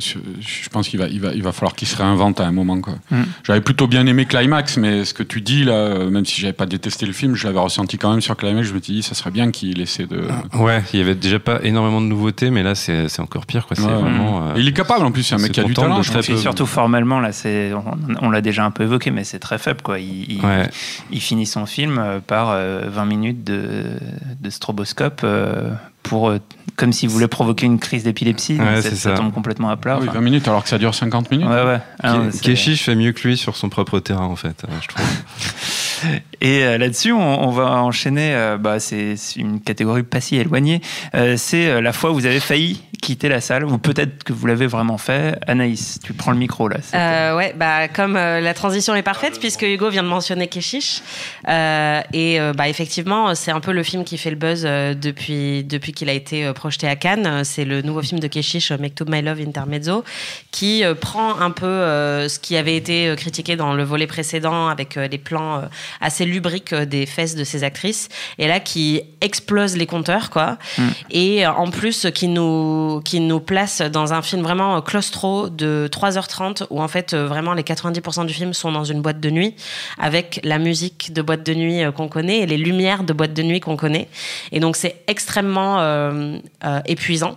[0.00, 2.52] je, je pense qu'il va, il va, il va falloir qu'il se réinvente à un
[2.52, 2.80] moment.
[2.80, 2.94] Quoi.
[3.10, 3.22] Mm.
[3.44, 6.52] J'avais plutôt bien aimé Climax, mais ce que tu dis là, euh, même si j'avais
[6.52, 8.68] pas détesté le film, je l'avais ressenti quand même sur Climax.
[8.68, 10.22] Je me suis dit, ça serait bien qu'il essaie de.
[10.54, 13.66] Ouais, il y avait déjà pas énormément de nouveautés, mais là, c'est c'est encore pire.
[13.66, 13.76] Quoi.
[13.76, 13.92] C'est Ouais.
[13.92, 14.48] vraiment.
[14.48, 16.02] euh, il est capable en plus, c'est un mec qui a du talent.
[16.02, 16.36] je très peu.
[16.36, 17.84] surtout formellement, là, c'est, on,
[18.20, 19.82] on l'a déjà un peu évoqué, mais c'est très faible.
[19.82, 19.98] Quoi.
[19.98, 20.68] Il, il- Ouais.
[21.10, 23.84] il finit son film euh, par euh, 20 minutes de,
[24.40, 25.70] de stroboscope euh,
[26.08, 26.38] pour, euh,
[26.76, 28.58] comme s'il voulait provoquer une crise d'épilepsie.
[28.58, 29.12] Ouais, ça, ça.
[29.12, 29.98] tombe complètement à plat.
[30.00, 31.46] Oui, Enfin, 20 minutes alors que ça dure 50 minutes.
[31.46, 31.80] ouais, ouais.
[32.02, 32.18] Ah,
[32.84, 35.06] fait mieux que lui sur son propre terrain, en fait, euh, je trouve.
[36.40, 38.34] Et euh, là-dessus, on, va enchaîner.
[38.34, 40.80] euh, bah, c'est une catégorie pas si éloignée.
[41.14, 44.46] Euh, c'est la fois où vous avez failli quitter la salle, ou peut-être que vous
[44.46, 45.38] l'avez vraiment fait.
[45.46, 46.78] Anaïs, tu prends le micro là.
[46.94, 51.00] Euh, ouais, bah comme la transition est parfaite puisque Hugo vient de mentionner Keshish
[51.46, 56.08] et bah effectivement c'est un peu le film qui fait le buzz depuis depuis qu'il
[56.08, 57.44] a été projeté à Cannes.
[57.44, 60.02] C'est le nouveau film de Keshish, Make to My Love Intermezzo,
[60.50, 61.68] qui prend un peu
[62.28, 65.62] ce qui avait été critiqué dans le volet précédent avec les plans
[66.00, 68.08] assez lubriques euh, des fesses de ces actrices.
[68.38, 70.58] Et là qui explose les compteurs quoi.
[71.10, 75.48] Et euh, en plus qui nous qui nous place dans un film vraiment euh, claustro
[75.48, 79.30] de 3h30 où en fait vraiment les 90% du film sont dans une boîte de
[79.30, 79.54] nuit
[79.98, 83.42] avec la musique de boîte de nuit qu'on connaît et les lumières de boîte de
[83.42, 84.08] nuit qu'on connaît.
[84.52, 87.36] Et donc c'est extrêmement euh, euh, épuisant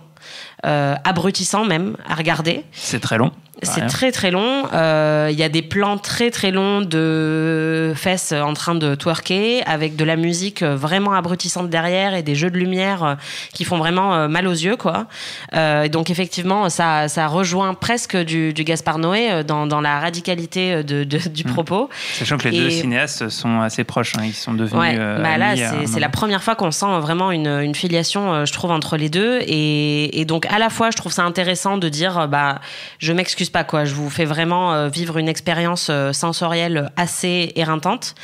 [0.64, 2.64] euh, abrutissant même à regarder.
[2.72, 3.32] C'est très long.
[3.62, 4.64] C'est très très long.
[4.72, 9.62] Euh, Il y a des plans très très longs de fesses en train de twerker
[9.66, 13.14] avec de la musique vraiment abrutissante derrière et des jeux de lumière euh,
[13.54, 15.06] qui font vraiment euh, mal aux yeux quoi.
[15.54, 20.00] Euh, donc effectivement ça, ça rejoint presque du, du Gaspard Noé euh, dans, dans la
[20.00, 21.52] radicalité de, de- du Mm.
[21.52, 21.90] propos.
[22.14, 24.12] Sachant que les deux cinéastes sont assez proches.
[24.16, 24.22] hein.
[24.24, 24.80] Ils sont devenus.
[24.80, 25.54] Ouais, euh, bah là,
[25.86, 29.08] c'est la première fois qu'on sent vraiment une, une filiation, euh, je trouve, entre les
[29.08, 29.40] deux.
[29.42, 32.60] Et, et donc, à la fois, je trouve ça intéressant de dire, euh, bah,
[32.98, 33.84] je m'excuse pas, quoi.
[33.84, 38.14] Je vous fais vraiment euh, vivre une expérience euh, sensorielle assez éreintante.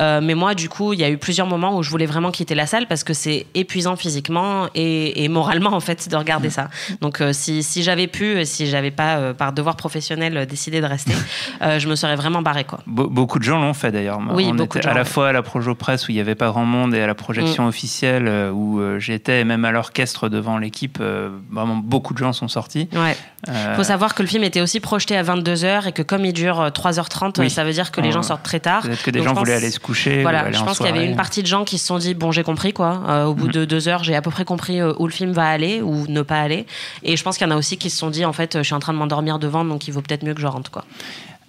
[0.00, 2.30] Euh, mais moi, du coup, il y a eu plusieurs moments où je voulais vraiment
[2.30, 6.50] quitter la salle parce que c'est épuisant physiquement et, et moralement, en fait, de regarder
[6.50, 6.68] ça.
[7.00, 10.80] Donc, euh, si, si j'avais pu, si j'avais pas, euh, par devoir professionnel, euh, décidé
[10.80, 11.12] de rester,
[11.62, 12.78] euh, je me serais vraiment barré, quoi.
[12.86, 14.20] Be- beaucoup de gens l'ont fait d'ailleurs.
[14.30, 15.06] Oui, on beaucoup était de à la ouais.
[15.06, 17.14] fois à la Projo Presse où il n'y avait pas grand monde et à la
[17.14, 22.12] projection officielle euh, où euh, j'étais, et même à l'orchestre devant l'équipe, euh, vraiment beaucoup
[22.14, 22.88] de gens sont sortis.
[22.92, 23.16] Ouais.
[23.48, 26.32] Euh, faut savoir que le film était aussi projeté à 22h et que comme il
[26.32, 27.50] dure euh, 3h30, Oui.
[27.50, 28.82] ça veut dire que les gens sortent très tard.
[28.82, 30.18] Peut-être que des Donc, gens pense- voulaient aller se coucher.
[30.18, 31.86] ou Voilà, aller je en pense qu'il y avait une partie de gens qui se
[31.86, 33.02] sont dit bon j'ai compris quoi.
[33.08, 33.52] Euh, au bout Mhm.
[33.52, 36.06] de deux heures j'ai à peu près compris euh, où le film va aller ou
[36.08, 36.66] ne pas aller.
[37.02, 38.58] Et je pense qu'il y en a aussi qui se sont dit en fait euh,
[38.60, 40.70] je suis en train de m'endormir devant donc il vaut peut-être mieux que je rentre
[40.70, 40.84] quoi.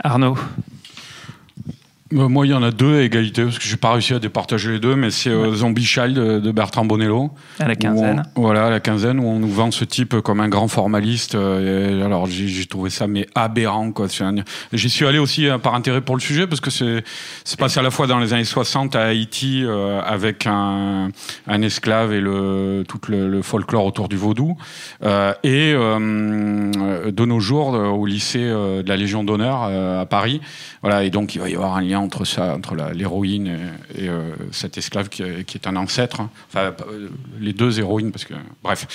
[0.03, 0.61] Arnaud, Euh,
[2.11, 4.71] Moi, il y en a deux à égalité, parce que j'ai pas réussi à départager
[4.71, 7.31] les deux, mais c'est euh, Zombie Child de, Bertrand Bonello.
[7.59, 8.23] à la quinzaine.
[8.35, 11.35] On- voilà, à la quinzaine, où on nous vend ce type comme un grand formaliste.
[11.35, 14.07] euh, et alors, j'ai trouvé ça mais aberrant, quoi.
[14.71, 17.03] J'y suis allé aussi euh, par intérêt pour le sujet, parce que c'est
[17.57, 21.09] passé à la fois dans les années 60 à Haïti, euh, avec un,
[21.47, 24.55] un esclave et le, tout le, le folklore autour du vaudou,
[25.03, 30.01] euh, et euh, de nos jours euh, au lycée euh, de la Légion d'honneur euh,
[30.01, 30.39] à Paris.
[30.81, 33.47] Voilà, et donc il va y avoir un lien entre ça, entre l'héroïne
[33.95, 36.21] et, et, euh, cet esclave qui, est- qui est un ancêtre.
[36.21, 36.29] hein.
[36.49, 38.33] Enfin, euh, les deux héroïnes, parce que
[38.63, 38.87] bref.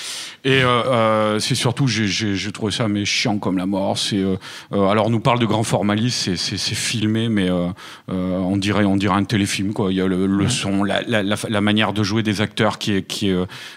[0.45, 3.97] Et euh, c'est surtout, j'ai- trouvé ça mais chiant comme la mort.
[3.99, 4.23] C'est
[4.73, 7.49] alors on nous parle de grand formalisme, c'est- filmé, mais
[8.09, 9.91] on dirait on dirait un téléfilm quoi.
[9.93, 12.79] Il y a le, le son, la, la, la, la manière de jouer des acteurs
[12.79, 13.37] qui est qui est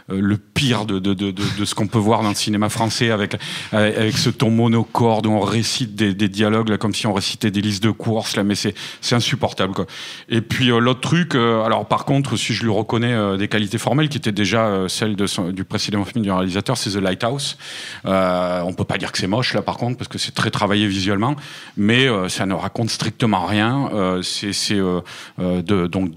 [0.10, 3.12] le pire de de, de, de, de ce qu'on peut voir dans le cinéma français
[3.12, 3.36] avec
[3.72, 7.14] avec, avec ce ton monocorde où on récite des, des dialogues là comme si on
[7.14, 8.74] récitait des listes de courses là, mais c'est
[9.20, 9.86] c'est insupportable quoi.
[10.30, 13.48] Et puis euh, l'autre truc, euh, alors par contre, si je lui reconnais euh, des
[13.48, 16.92] qualités formelles qui étaient déjà euh, celles de son- du précédent film du réalisateur, c'est
[16.92, 17.58] The Lighthouse.
[18.06, 20.50] Euh, on peut pas dire que c'est moche là par contre parce que c'est très
[20.52, 21.36] travaillé visuellement,
[21.78, 23.90] mais euh, ça ne raconte strictement rien.
[23.94, 25.02] Euh, c'est euh,
[25.40, 26.14] euh, de donc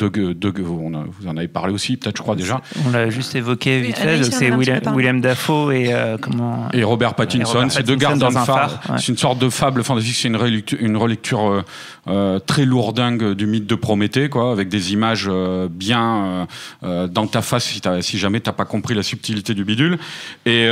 [0.95, 2.61] a- vous en avez parlé aussi peut-être je crois déjà.
[2.87, 4.23] On l'a juste évoqué Oui, vite fait.
[4.25, 8.71] C'est William, Dafoe et euh, comment Et Robert Pattinson, c'est deux gardes dans un phare.
[8.83, 8.97] phare, ouais.
[8.99, 10.15] C'est une sorte de fable fantastique.
[10.17, 11.63] C'est une relecture, une relecture euh,
[12.09, 16.47] euh, très lourde lourdingue du mythe de Prométhée, quoi, avec des images euh, bien euh,
[16.85, 19.99] euh, dans ta face si, t'as- si jamais t'as pas compris la subtilité du bidule,
[20.47, 20.65] et,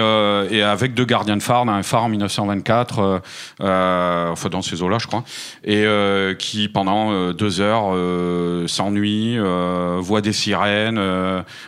[0.50, 3.18] et avec deux gardiens de phare, un phare en 1924, euh,
[3.60, 5.24] euh, enfin dans ces eaux-là, je crois,
[5.64, 5.84] et
[6.38, 7.94] qui pendant deux heures
[8.68, 9.36] s'ennuie,
[10.00, 10.98] voit des sirènes,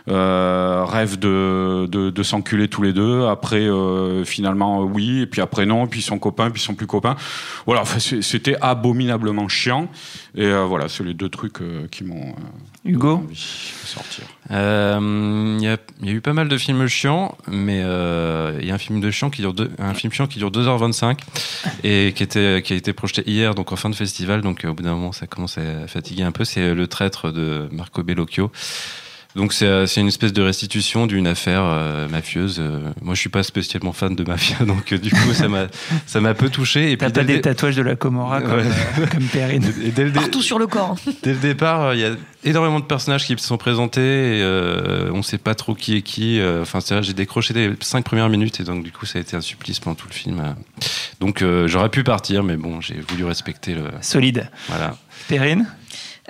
[0.06, 3.26] rêve de, de, de s'enculer tous les deux.
[3.26, 6.74] Après, euh, finalement, oui, et puis après non, puis ils sont copains, puis ils sont
[6.74, 7.16] plus copains.
[7.66, 9.88] Voilà, enfin, c'était abominablement chiant.
[10.38, 12.32] Et euh, voilà, c'est les deux trucs euh, qui m'ont euh,
[12.84, 14.24] Hugo envie de sortir.
[14.50, 18.70] Il y, a, il y a eu pas mal de films chiants, mais il y
[18.70, 21.18] a un film de chiant qui dure deux, un film chiant qui dure 2h25
[21.82, 24.72] et qui était qui a été projeté hier donc en fin de festival donc au
[24.74, 28.52] bout d'un moment ça commence à fatiguer un peu c'est Le Traître de Marco Bellocchio.
[29.38, 32.56] Donc c'est euh, c'est une espèce de restitution d'une affaire euh, mafieuse.
[32.58, 35.68] Euh, moi je suis pas spécialement fan de mafia donc euh, du coup ça m'a
[36.06, 38.64] ça m'a peu touché et T'as pas des dé- tatouages de la Comora comme, Ouais.
[38.98, 39.62] euh, comme Perrine.
[39.84, 40.96] et dès le dé- Partout sur le corps.
[41.22, 42.10] Dès le départ, euh, il y a
[42.44, 44.00] énormément de personnages qui sont présentés
[44.38, 46.40] et euh, on sait pas trop qui est qui.
[46.60, 49.36] Enfin, c'est j'ai décroché les cinq premières minutes et donc du coup, ça a été
[49.36, 50.42] un supplice pendant tout le film.
[51.20, 53.84] Donc, euh, j'aurais pu partir, mais bon, j'ai voulu respecter le.
[54.00, 54.50] Solide.
[54.68, 54.96] Voilà.
[55.28, 55.66] Perrine?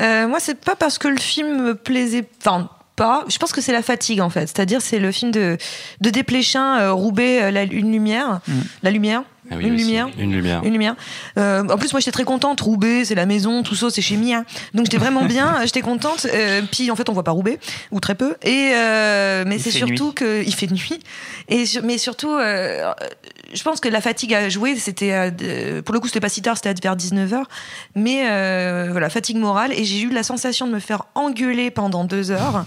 [0.01, 2.29] Euh, moi, c'est pas parce que le film me plaisait.
[2.41, 3.24] Enfin, pas.
[3.28, 4.46] Je pense que c'est la fatigue, en fait.
[4.49, 5.57] C'est-à-dire, c'est le film de,
[6.01, 8.40] de Desplechin, euh, Roubaix, euh, la, Une lumière.
[8.46, 8.53] Mm.
[8.82, 10.62] La lumière Ah oui, Une lumière Une lumière.
[10.64, 10.94] Une lumière.
[11.38, 12.61] Euh, en plus, moi, j'étais très contente.
[12.61, 14.44] Roubaix, c'est la maison, tout ça, c'est chez Mia.
[14.74, 15.64] Donc, j'étais vraiment bien.
[15.64, 16.26] J'étais contente.
[16.32, 17.59] Euh, puis, en fait, on voit pas Roubaix,
[17.90, 18.36] ou très peu.
[18.42, 20.14] Et euh, mais c'est surtout nuit.
[20.14, 20.99] que il fait nuit.
[21.49, 22.92] Et mais surtout, euh,
[23.53, 26.42] je pense que la fatigue à jouer, c'était euh, pour le coup, c'était pas si
[26.42, 27.42] tard, c'était vers 19 h
[27.94, 29.72] Mais euh, voilà, fatigue morale.
[29.72, 32.64] Et j'ai eu la sensation de me faire engueuler pendant deux heures.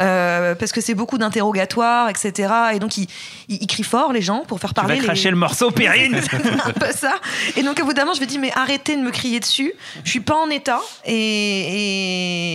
[0.00, 2.52] Euh, parce que c'est beaucoup d'interrogatoires, etc.
[2.74, 3.06] Et donc, ils,
[3.48, 4.94] ils, ils crient fort, les gens, pour faire Tu parler.
[4.94, 6.14] vas les- cracher le morceau, Perrine
[6.64, 7.14] un peu ça.
[7.56, 9.72] Et donc, au bout d'un moment, je me dis, mais arrêtez de me crier dessus.
[10.04, 10.80] Je suis pas en état.
[11.04, 11.12] Et,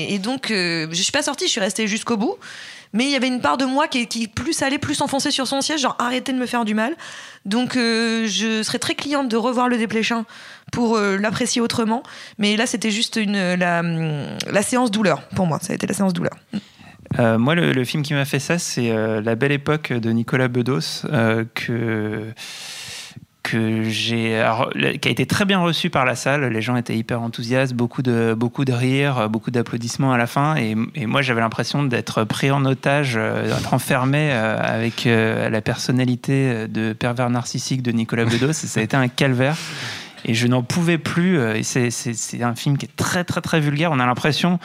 [0.07, 2.35] et, et donc, euh, je suis pas sortie, je suis restée jusqu'au bout.
[2.95, 5.47] Mais il y avait une part de moi qui, qui plus allait, plus s'enfoncer sur
[5.47, 6.95] son siège, genre arrêtez de me faire du mal.
[7.43, 10.25] Donc, euh, je serais très cliente de revoir le dépléchin
[10.71, 12.03] pour euh, l'apprécier autrement.
[12.37, 15.57] Mais là, c'était juste une, la, la séance douleur pour moi.
[15.61, 16.33] Ça a été la séance douleur.
[17.19, 20.47] Euh, moi, le, film qui m'a fait ça, c'est euh, La Belle Époque de Nicolas
[20.47, 22.33] Bedos, euh, que
[23.43, 26.45] que qui a été très bien reçu par la salle.
[26.45, 30.55] Les gens étaient hyper enthousiastes beaucoup de beaucoup de rires beaucoup d'applaudissements à la fin.
[30.55, 36.93] Et, et moi j'avais l'impression d'être pris en otage d'être enfermé avec la personnalité de
[36.93, 38.53] pervers narcissique de Nicolas Bedos.
[38.53, 39.57] Ça a été un calvaire
[40.25, 41.37] et je n'en pouvais plus.
[41.37, 41.89] euh, Et c'est,
[42.41, 43.91] un film qui est très très très vulgaire.
[43.91, 44.59] On a l'impression,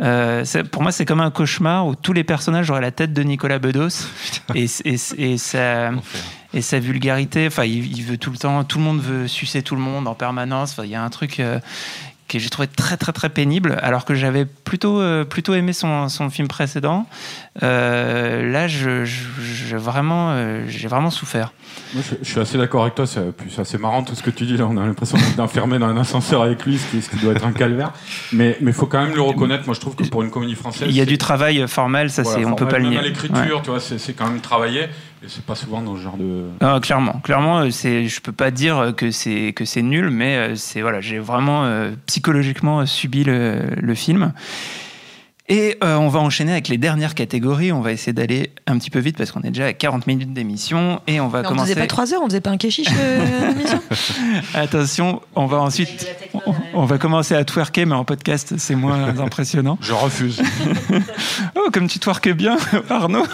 [0.00, 3.22] euh, pour moi, c'est comme un cauchemar où tous les personnages auraient la tête de
[3.22, 4.06] Nicolas Bedos
[4.54, 5.90] et, et, et sa,
[6.52, 7.46] et sa vulgarité.
[7.46, 10.14] Enfin, il, veut tout le temps, tout le monde veut sucer tout le monde en
[10.14, 10.72] permanence.
[10.72, 11.40] Enfin, il y a un truc.
[11.40, 11.58] euh,
[12.28, 16.08] que j'ai trouvé très très très pénible alors que j'avais plutôt euh, plutôt aimé son,
[16.08, 17.06] son film précédent
[17.60, 21.52] là je, je- vraiment euh, j'ai vraiment souffert
[21.94, 23.06] Moi, je, je suis assez d'accord avec toi.
[23.06, 23.20] C'est
[23.58, 24.66] assez marrant tout ce que tu dis là.
[24.70, 27.32] On a l'impression d'être enfermé dans un ascenseur avec lui, ce qui, ce qui doit
[27.32, 27.92] être un calvaire.
[28.32, 29.64] Mais il faut quand même le reconnaître.
[29.66, 32.22] Moi, je trouve que pour une comédie française, il y a du travail formel ça
[32.22, 33.62] voilà, c'est on peut pas le nier l'écriture, Ouais.
[33.64, 34.82] tu vois, c'est c'est quand même travaillé.
[34.82, 36.44] Et c'est pas souvent dans ce genre de.
[36.60, 40.36] Ah, clairement, clairement, euh, c'est, je peux pas dire que c'est que c'est nul, mais
[40.36, 44.32] euh, c'est voilà, j'ai vraiment euh, psychologiquement euh, subi le, le film.
[45.46, 47.70] Et euh, on va enchaîner avec les dernières catégories.
[47.70, 50.32] On va essayer d'aller un petit peu vite parce qu'on est déjà à 40 minutes
[50.32, 51.72] d'émission et on va Mais on commencer.
[51.72, 53.80] faisait pas trois heures, on faisait pas un kéchiche euh, l'émission
[54.54, 56.40] Attention, on va ensuite, on,
[56.72, 59.76] on va commencer à twerker, mais en podcast, c'est moins impressionnant.
[59.82, 60.40] Je refuse.
[61.56, 62.56] Oh, comme tu twerques bien,
[62.90, 63.24] Arnaud.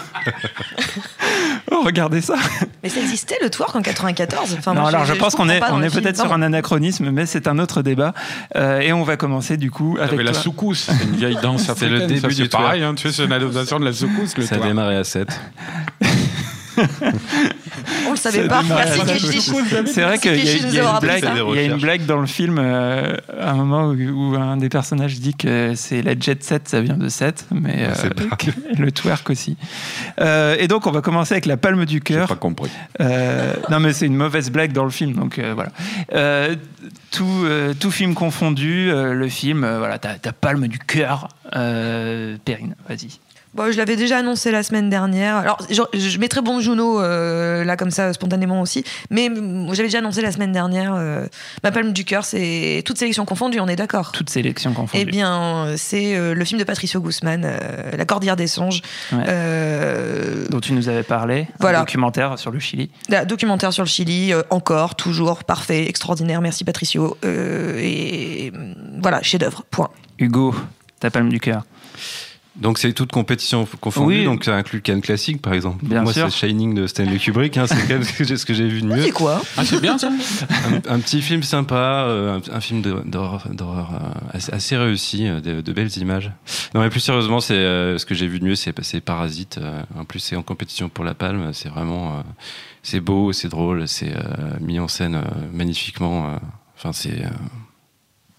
[1.75, 2.35] oh, regardez ça.
[2.83, 5.61] Mais ça existait le twerk en 94 enfin, non, moi, alors je, pense qu'on est,
[5.71, 8.13] on peut-être sur un anachronisme, mais c'est un autre débat.
[8.55, 11.89] Euh, et on va commencer du coup avec la soukous, c'est une vieille danse C'est
[11.89, 14.33] le début ça, du c'est pareil, hein, tu sais, c'est une adaptation de la soukous.
[14.37, 15.27] Le Ça a démarré à 7.
[18.07, 18.61] On le savait pas.
[19.85, 21.33] C'est vrai qu'il y, a- une blague, ça.
[21.33, 21.81] Des il y a une recherches.
[21.81, 25.73] blague dans le film euh, à un moment où, où un des personnages dit que
[25.75, 28.09] c'est la jet set, ça vient de 7, mais euh,
[28.77, 29.57] le twerk aussi.
[30.19, 32.27] Euh, et donc on va commencer avec la palme du cœur.
[32.27, 32.69] pas compris.
[32.99, 35.71] Euh, non, mais c'est une mauvaise blague dans le film, donc euh, voilà.
[36.13, 36.55] Euh,
[37.11, 41.29] tout, euh, tout film confondu, euh, le film, euh, voilà, ta, ta palme du cœur,
[41.55, 43.19] euh, Perrine, vas-y.
[43.53, 45.35] Bon, je l'avais déjà annoncé la semaine dernière.
[45.35, 49.89] Alors, je, je mettrais Bon Juno euh, là comme ça spontanément aussi, mais mm, j'avais
[49.89, 50.93] déjà annoncé la semaine dernière.
[50.95, 51.25] euh,
[51.61, 53.59] ma palme du cœur, c'est toute sélection confondue.
[53.59, 54.13] On est d'accord.
[54.13, 55.03] Toutes sélections confondues.
[55.05, 57.45] Eh bien, euh, c'est euh, le film de Patricio Guzman,
[57.97, 58.81] La Cordillère des songes.
[59.11, 59.25] Ouais.
[60.49, 61.79] Dont tu nous avais parlé, Voilà.
[61.79, 62.89] un documentaire sur le Chili.
[63.27, 67.17] Documentaire sur le Chili, encore, toujours, parfait, extraordinaire, merci Patricio.
[67.23, 69.65] Et mm, voilà, chef-d'œuvre.
[69.69, 69.89] Point.
[70.19, 70.55] Hugo,
[71.01, 71.63] ta palme du cœur.
[72.57, 74.25] Donc c'est toute compétition confondue, Oui.
[74.25, 75.85] donc ça inclut Cannes classique par exemple.
[75.85, 78.81] Bien Moi c'est Shining de Stanley Kubrick, hein, c'est quand même ce que j'ai- vu
[78.81, 79.03] de mieux.
[79.03, 81.75] C'est quoi Ah, c'est bien ça un, un petit film sympa,
[82.07, 86.31] euh, un, un film d'horreur euh, assez, assez réussi, euh, de, de belles images.
[86.75, 89.57] Non mais plus sérieusement, c'est euh, ce que j'ai vu de mieux, c'est c'est Parasite.
[89.97, 92.21] en plus c'est en compétition pour la Palme, c'est vraiment euh,
[92.83, 94.19] c'est beau, c'est drôle, c'est euh,
[94.59, 95.21] mis en scène euh,
[95.53, 96.27] magnifiquement.
[96.31, 96.37] euh,
[96.77, 97.29] Enfin c'est euh,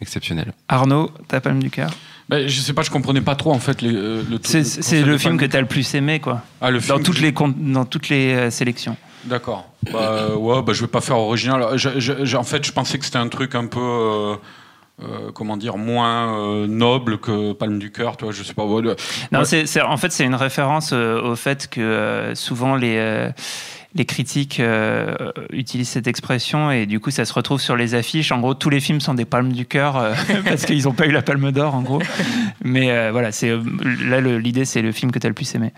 [0.00, 0.52] exceptionnel.
[0.68, 1.90] Arnaud, ta palme du cœur.
[2.32, 5.18] Ben, Je sais pas, je comprenais pas trop en fait les, euh, le C'est le
[5.18, 6.40] film que tu as le plus aimé, quoi.
[6.62, 8.96] Ah, le Dans film toutes que les, dans toutes les euh, sélections.
[9.24, 9.68] D'accord.
[9.92, 11.76] Bah, ouais, bah, je vais pas faire original.
[11.76, 13.80] Je- je- je- en fait, je pensais que c'était un truc un peu.
[13.80, 14.36] euh,
[15.02, 18.64] euh, comment dire, moins euh, noble que Palme du Cœur, toi, je sais pas.
[18.64, 18.82] ouais,
[19.32, 23.30] Non, en fait, c'est une référence euh, au fait que euh, souvent les, euh,
[23.94, 25.14] les critiques euh,
[25.52, 28.32] utilisent cette expression et du coup, ça se retrouve sur les affiches.
[28.32, 30.14] En gros, tous les films sont des palmes du cœur euh,
[30.44, 32.00] parce qu'ils n'ont pas eu la palme d'or, en gros.
[32.64, 33.50] Mais euh, voilà, c'est,
[34.04, 35.72] là, l'idée, c'est le film que tu as le plus aimé.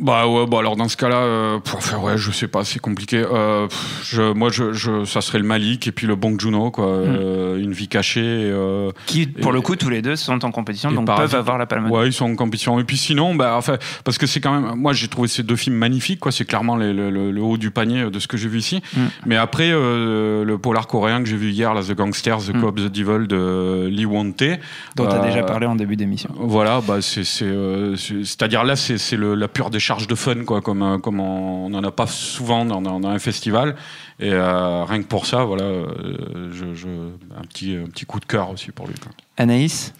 [0.00, 1.58] Bah ouais, bah alors dans ce cas-là, euh,
[2.02, 3.18] ouais, je sais pas, c'est compliqué.
[3.32, 3.66] Euh,
[4.04, 6.86] je, moi, je, je, ça serait le Malik et puis le Bong Joon-ho, quoi.
[6.86, 7.16] Mm.
[7.20, 8.20] Euh, une vie cachée.
[8.24, 11.58] euh, Qui, pour Et- le coup, tous les deux sont en compétition, donc peuvent avoir
[11.58, 11.90] la palme.
[11.90, 12.78] Ouais, ils sont en compétition.
[12.78, 15.56] Et puis sinon, bah, enfin, parce que c'est quand même, moi j'ai trouvé ces deux
[15.56, 16.30] films magnifiques, quoi.
[16.32, 18.80] C'est clairement les- le, le- le haut du panier de ce que j'ai vu ici.
[18.96, 19.00] Mm.
[19.26, 22.60] Mais après, euh, le polar coréen que j'ai vu hier, là, The Gangsters, The Mm.
[22.60, 24.58] Cops, The Devil de Lee Won-tae.
[24.96, 26.30] dont tu as Euh, déjà parlé en début d'émission.
[26.38, 30.60] Voilà, bah c'est, c'est, euh, c'est- c'est-à-dire là, c'est, la pure décharge de fun, quoi,
[30.60, 33.74] comme, euh, comme on n'en a pas souvent dans, dans- dans un festival.
[34.20, 38.20] Et euh, rien que pour ça, voilà, euh, je, je- un, petit, un petit coup
[38.20, 38.94] de cœur aussi pour lui.
[38.96, 39.10] quoi.
[39.38, 39.94] Anaïs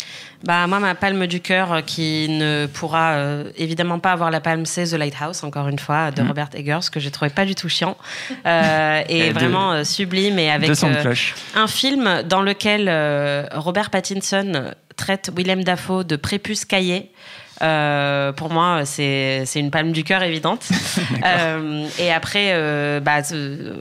[0.45, 4.67] Bah, moi, ma palme du cœur qui ne pourra euh, évidemment pas avoir la palme,
[4.67, 6.29] c'est The Lighthouse, encore une fois, de Mhm.
[6.29, 7.97] Robert Eggers, que j'ai trouvé pas du tout chiant.
[8.45, 10.39] euh, et Et de- vraiment euh, sublime.
[10.39, 11.15] Et avec euh,
[11.55, 17.11] un film dans lequel euh, Robert Pattinson traite Willem Dafoe de prépuce caillé.
[17.63, 20.69] Euh, pour moi, c'est une palme du cœur évidente.
[21.25, 23.21] Euh, et après, euh, bah,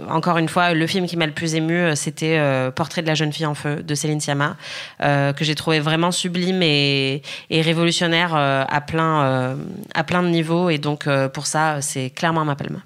[0.10, 2.40] encore une fois, le film qui m'a le plus ému, c'était
[2.76, 4.56] Portrait de la jeune fille en feu de Céline Sciamma,
[5.00, 9.58] que j'ai trouvé vraiment sublime et, et révolutionnaire à plein
[9.94, 10.70] à plein de niveaux.
[10.70, 12.82] Et donc pour ça, c'est clairement ma palme.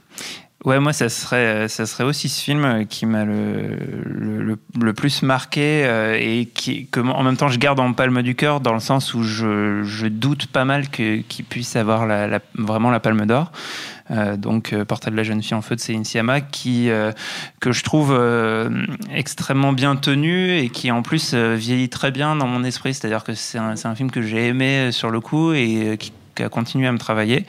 [0.64, 5.84] Ouais, moi, ça serait, ça serait aussi ce film qui m'a le, le, plus marqué
[5.86, 8.80] euh, et qui, que en même temps je garde en palme du cœur dans le
[8.80, 13.52] sens où je, je doute pas mal qu'il puisse avoir la, vraiment la palme d'or.
[14.12, 17.12] Euh, donc, euh, Portrait de la jeune fille en feu de Céline Sciamma, qui, euh,
[17.60, 18.70] que je trouve euh,
[19.12, 22.94] extrêmement bien tenu et qui en plus euh, vieillit très bien dans mon esprit.
[22.94, 25.96] C'est-à-dire que c'est un, un film que j'ai aimé euh, sur le coup et euh,
[25.96, 27.46] qui a continué à me travailler.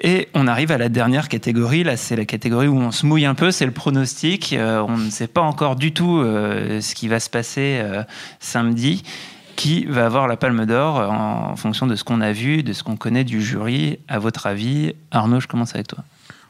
[0.00, 1.82] Et on arrive à la dernière catégorie.
[1.82, 3.50] Là, c'est la catégorie où on se mouille un peu.
[3.50, 4.52] C'est le pronostic.
[4.52, 8.02] Euh, on ne sait pas encore du tout euh, ce qui va se passer euh,
[8.38, 9.02] samedi.
[9.56, 12.84] Qui va avoir la Palme d'Or en fonction de ce qu'on a vu, de ce
[12.84, 13.98] qu'on connaît du jury?
[14.06, 16.04] À votre avis, Arnaud, je commence avec toi.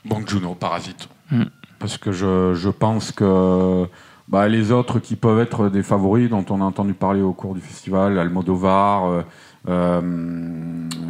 [0.04, 1.08] Bong Joon-ho, Parasite.
[1.30, 1.44] Mm.
[1.78, 3.86] Parce que je, je pense que
[4.28, 7.54] bah, les autres qui peuvent être des favoris, dont on a entendu parler au cours
[7.54, 9.22] du festival, Almodovar, euh,
[9.68, 10.00] euh,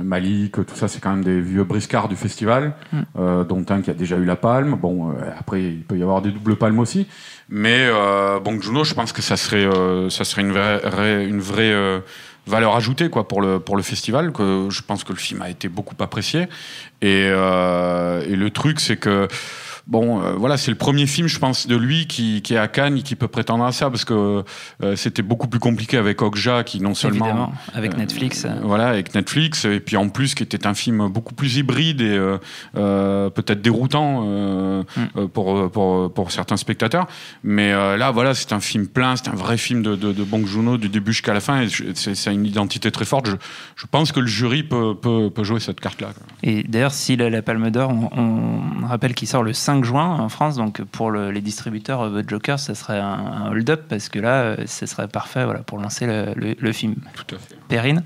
[0.03, 2.99] Malik, tout ça, c'est quand même des vieux briscards du festival, Mm.
[3.19, 4.77] euh, dont un qui a déjà eu la palme.
[4.81, 7.07] Bon, euh, après, il peut y avoir des doubles palmes aussi.
[7.49, 11.41] Mais euh, Bong Joon-ho, je pense que ça serait, euh, ça serait une vraie, une
[11.41, 12.01] vraie euh,
[12.47, 14.33] valeur ajoutée quoi, pour, le, pour le festival.
[14.33, 16.43] Que je pense que le film a été beaucoup apprécié.
[17.03, 19.29] Et, euh, et le truc, c'est que
[19.89, 22.69] bon, euh, voilà, c'est le premier film, je pense, de lui qui, qui est à
[22.69, 24.45] Cannes et qui peut prétendre à ça, parce que
[24.83, 28.45] euh, c'était beaucoup plus compliqué avec Okja, qui non seulement Évidemment, avec euh, Netflix.
[28.45, 32.01] euh, voilà, avec Netflix, et puis en plus qui était un film beaucoup plus hybride
[32.01, 32.19] et
[32.75, 35.01] peut-être déroutant euh, Mm.
[35.17, 37.07] euh, pour, pour, pour certains spectateurs.
[37.43, 40.47] Mais là, voilà, c'est un film plein, c'est un vrai film de, de, de Bong
[40.47, 43.27] Joon-ho du début jusqu'à la fin, et c'est une identité très forte.
[43.29, 43.37] Je,
[43.77, 46.09] je pense que le jury peut, peut, peut jouer cette carte-là.
[46.43, 48.11] Et d'ailleurs, s'il a la Palme d'Or, on,
[48.83, 50.57] on rappelle qu'il sort le 5 juin en France.
[50.57, 53.07] Donc pour le- les distributeurs The Joker, ça serait un,
[53.47, 56.73] un hold-up parce que là, euh, ce serait parfait voilà, pour lancer le, le- le
[56.73, 56.95] film.
[57.15, 57.55] Tout à fait.
[57.69, 58.03] Perrine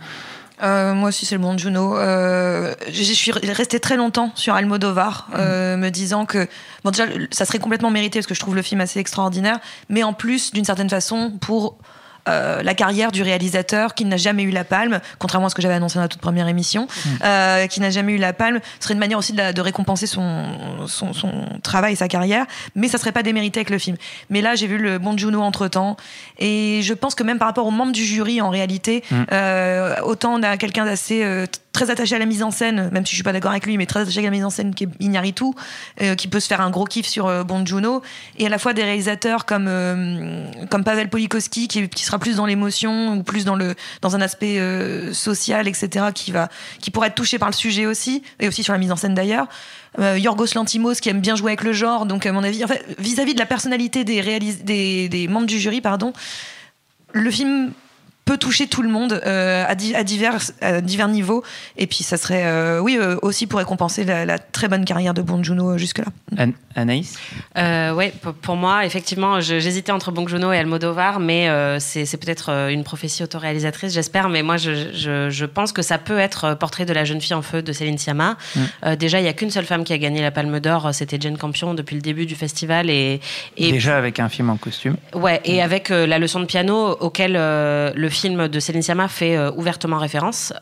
[0.62, 1.98] Euh, moi aussi, c'est le bon Juno.
[1.98, 6.46] Euh, je je suis restée très longtemps sur Almodovar, euh, me disant que
[6.84, 9.58] bon déjà ça serait complètement mérité parce que je trouve le film assez extraordinaire,
[9.88, 11.78] mais en plus d'une certaine façon pour
[12.28, 15.62] euh, la carrière du réalisateur qui n'a jamais eu la palme, contrairement à ce que
[15.62, 16.86] j'avais annoncé dans la toute première émission,
[17.24, 20.06] euh, qui n'a jamais eu la palme, serait une manière aussi de, la- de récompenser
[20.06, 20.44] son,
[20.86, 21.30] son, son
[21.62, 23.96] travail, sa carrière, mais ça serait pas démérité avec le film.
[24.30, 25.96] Mais là, j'ai vu le bon Juno entre temps,
[26.38, 29.24] et je pense que même par rapport aux membres du jury, en réalité, Mm.
[29.32, 31.46] euh, autant on a quelqu'un d'assez euh,
[31.83, 33.76] très attaché à la mise en scène, même si je suis pas d'accord avec lui,
[33.76, 35.47] mais très attaché à la mise en scène qui est Iñárritu,
[36.01, 38.03] euh, qui peut se faire un gros kiff sur euh, Bon Juno,
[38.39, 42.37] et à la fois des réalisateurs comme euh, comme Pavel Polikowski qui, qui sera plus
[42.37, 46.49] dans l'émotion ou plus dans le dans un aspect euh, social, etc., qui va
[46.80, 49.14] qui pourrait être touché par le sujet aussi, et aussi sur la mise en scène
[49.14, 49.49] d'ailleurs.
[49.99, 52.64] Yorgos Lantimos qui aime bien jouer avec le genre, donc à mon avis,
[52.99, 56.14] vis-à-vis de la personnalité des, des membres du jury, pardon,
[57.12, 57.72] le film
[58.33, 61.43] peut toucher tout le monde euh, à, di- à divers, à divers niveaux.
[61.76, 65.12] Et puis, ça serait, euh, oui, euh, aussi pour récompenser la, la très bonne carrière
[65.12, 66.07] de Bong Joon-ho jusque-là.
[66.39, 67.18] An- Anaïs
[67.59, 68.11] Euh, p-
[68.41, 73.22] pour moi, effectivement, j'hésitais entre Bong Joon-ho et Almodovar, mais euh, c'est peut-être une prophétie
[73.22, 74.30] autoréalisatrice, j'espère.
[74.30, 77.35] Mais moi, je, je- je pense que ça peut être Portrait de la jeune fille
[77.35, 78.37] en feu de Céline Sciamma.
[78.57, 78.61] Mm.
[78.87, 81.18] Euh, déjà, il y a qu'une seule femme qui a gagné la Palme d'Or, c'était
[81.20, 82.89] Jane Campion depuis le début du festival.
[82.89, 83.20] Et,
[83.59, 84.97] et Déjà avec un film en costume.
[85.14, 89.08] Ouais, et avec euh, la leçon de piano auquel euh, le film de Céline Sciamma
[89.08, 90.52] fait euh, ouvertement référence.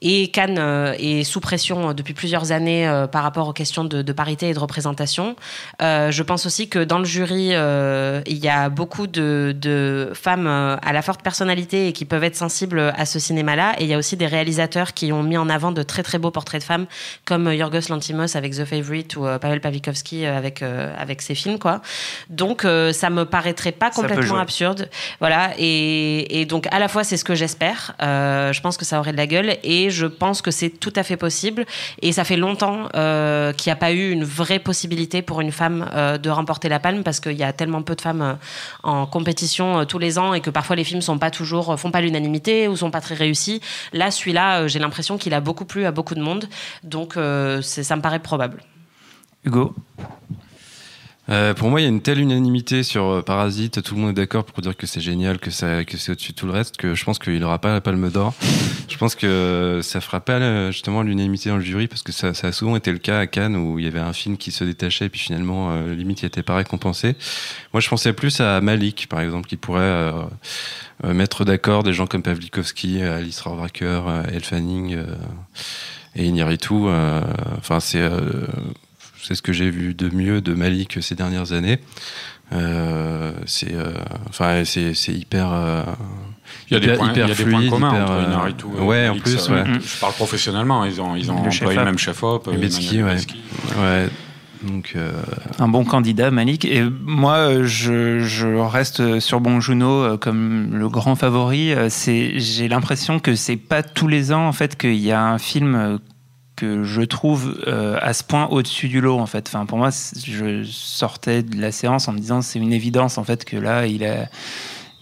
[0.00, 3.84] Et Cannes euh, est sous pression euh, depuis plusieurs années euh, par rapport aux questions
[3.84, 5.36] de, de parité et de représentation.
[5.80, 10.92] Je pense aussi que dans le jury, il y a beaucoup de, de femmes à
[10.92, 13.74] la forte personnalité et qui peuvent être sensibles à ce cinéma-là.
[13.78, 16.18] Et il y a aussi des réalisateurs qui ont mis en avant de très très
[16.18, 16.86] beaux portraits de femmes,
[17.24, 21.58] comme Yorgos Lantimos avec The Favorite ou Pavel Pawlikowski euh, avec, avec ses films.
[21.58, 21.80] quoi.
[22.28, 24.88] Donc ça me paraîtrait pas complètement absurde.
[25.20, 28.84] Voilà, et, et donc à la fois c'est ce que j'espère, euh, je pense que
[28.84, 31.66] ça aurait de la gueule, et je pense que c'est tout à fait possible.
[32.02, 35.52] Et ça fait longtemps euh, qu'il n'y a pas eu une vraie possibilité pour une
[35.52, 38.34] femme euh, de remporter la palme, parce qu'il y a tellement peu de femmes euh,
[38.82, 42.00] en compétition tous les ans, et que parfois les films sont pas toujours, font pas
[42.00, 43.60] l'unanimité ou sont pas très réussis.
[43.92, 46.48] Là, celui-là, j'ai l'impression qu'il a beaucoup plu à beaucoup de monde,
[46.82, 48.62] donc ça me paraît probable.
[49.44, 49.74] Hugo?
[51.30, 54.10] Euh, pour moi, il y a une telle unanimité sur euh, Parasite, tout le monde
[54.10, 56.94] est d'accord pour dire que c'est génial, que, c'est au-dessus de tout le reste, que
[56.94, 58.32] je pense qu'il n'aura pas la palme d'or.
[58.88, 62.28] je pense que ça fera pas euh, justement l'unanimité dans le jury, parce que ça,
[62.28, 64.64] a souvent été le cas à Cannes, où il y avait un film qui se
[64.64, 67.14] détachait, et puis finalement, limite, il n'était pas récompensé.
[67.74, 70.12] Moi, je pensais plus à Malik, par exemple, qui pourrait
[71.04, 74.96] mettre d'accord des gens comme Pavlikovski, Alice Rohrwacher, euh, Elle Fanning
[76.16, 76.74] et Iñárritu.
[77.58, 78.08] Enfin, c'est...
[79.22, 81.78] c'est ce que j'ai vu de mieux de Malik ces dernières années.
[82.52, 83.92] Euh, c'est euh,
[84.30, 85.82] enfin c'est c'est hyper euh,
[86.70, 88.10] Il y a des hyper- points, il y a hyper des points fluide, communs hyper,
[88.40, 89.64] entre et ouais en Malik, plus ça, ouais.
[89.84, 92.46] Je parle professionnellement, ils ont, ils ont Le employé le même chef-op.
[92.46, 92.54] ouais.
[93.78, 94.08] Ouais
[94.64, 95.12] donc euh,
[95.60, 96.64] un bon candidat, Malik.
[96.64, 101.72] Et moi, je, je reste sur Bon Juno euh, comme le grand favori.
[101.90, 105.38] C'est, j'ai l'impression que c'est pas tous les ans en fait qu'il y a un
[105.38, 106.00] film
[106.58, 109.48] que je trouve euh, à ce point au-dessus du lot en fait.
[109.48, 113.24] Enfin, pour moi, je sortais de la séance en me disant c'est une évidence en
[113.24, 114.26] fait que là, il a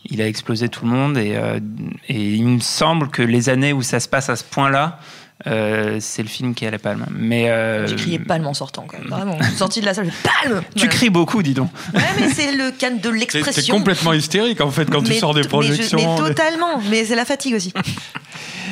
[0.08, 1.58] il a explosé tout le monde et, euh,
[2.08, 5.00] et il me semble que les années où ça se passe à ce point-là,
[5.46, 7.06] euh, c'est le film qui a la palme.
[7.10, 9.08] Mais euh, J'ai crié palme en sortant, quand même.
[9.08, 9.38] Vraiment.
[9.56, 10.92] Sorti de la salle, palme tu Voilà.
[10.94, 11.70] cries beaucoup, dis donc.
[11.94, 13.76] Ouais, mais c'est le cadre de T'es- T'es l'expression.
[13.76, 15.98] complètement hystérique en fait quand tu sors des mais je- projections.
[15.98, 16.80] Mais, totalement.
[16.90, 17.72] Mais c'est la fatigue aussi.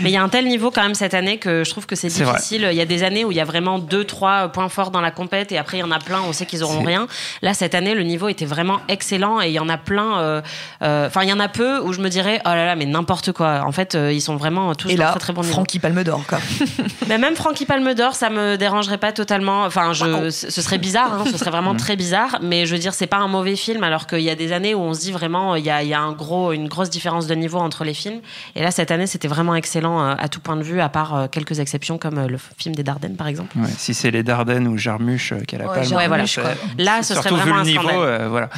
[0.02, 1.94] Mais il y a un tel niveau quand même cette année que je trouve que
[1.94, 2.66] c'est difficile.
[2.72, 5.00] Il y a des années où il y a vraiment deux, trois points forts dans
[5.00, 7.06] la compète et après il y en a plein, on sait qu'ils auront rien.
[7.42, 10.18] Là, cette année, le niveau était vraiment excellent et il y en a plein.
[10.18, 10.42] euh,
[10.82, 12.86] euh, Enfin, il y en a peu où je me dirais, oh là là, mais
[12.86, 13.62] n'importe quoi.
[13.64, 15.52] En fait, euh, ils sont vraiment tous Et là, très très bon niveau.
[15.52, 16.40] Francky Palme d'Or, quoi.
[17.08, 19.64] Mais même Francky Palme d'Or, ça me dérangerait pas totalement.
[19.64, 22.38] Enfin, je, ce serait bizarre, hein, ce serait vraiment très bizarre.
[22.42, 24.74] Mais je veux dire, c'est pas un mauvais film, alors qu'il y a des années
[24.74, 26.90] où on se dit vraiment, il y a, il y a un gros, une grosse
[26.90, 28.20] différence de niveau entre les films.
[28.54, 31.14] Et là, cette année, c'était vraiment excellent euh, à tout point de vue, à part
[31.14, 33.56] euh, quelques exceptions comme euh, le film des Dardennes, par exemple.
[33.56, 35.92] Ouais, si c'est les Dardennes ou Jarmuche qui a la Ouais, palme.
[35.94, 36.26] Ouais, voilà.
[36.26, 36.50] c'est- quoi.
[36.78, 37.98] Là, ce serait vraiment vu un niveau, scandale.
[38.22, 38.48] euh, voilà.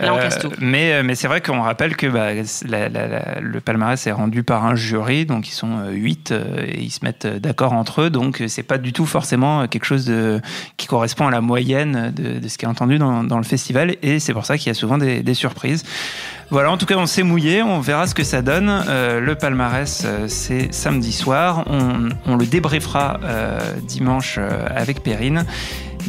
[0.00, 0.50] Là, on casse tout.
[0.58, 2.32] Mais, euh, mais c'est vrai qu'on rappelle que bah,
[2.66, 6.30] la- la- la- le palmarès est rendu par un jury, donc ils sont euh, huit
[6.32, 9.60] euh, et ils se mettent d'accord entre eux, donc euh, c'est pas du tout forcément
[9.60, 10.12] euh, quelque chose
[10.76, 14.32] qui correspond à la moyenne de, ce qui est entendu dans, le festival, et c'est
[14.32, 15.84] pour ça qu'il y a souvent des, surprises.
[16.50, 18.70] Voilà, en tout cas, on s'est mouillé, on verra ce que ça donne.
[18.88, 21.64] Euh, le palmarès, c'est samedi soir.
[21.66, 23.18] On, le débriefera
[23.86, 25.44] dimanche avec Perrine.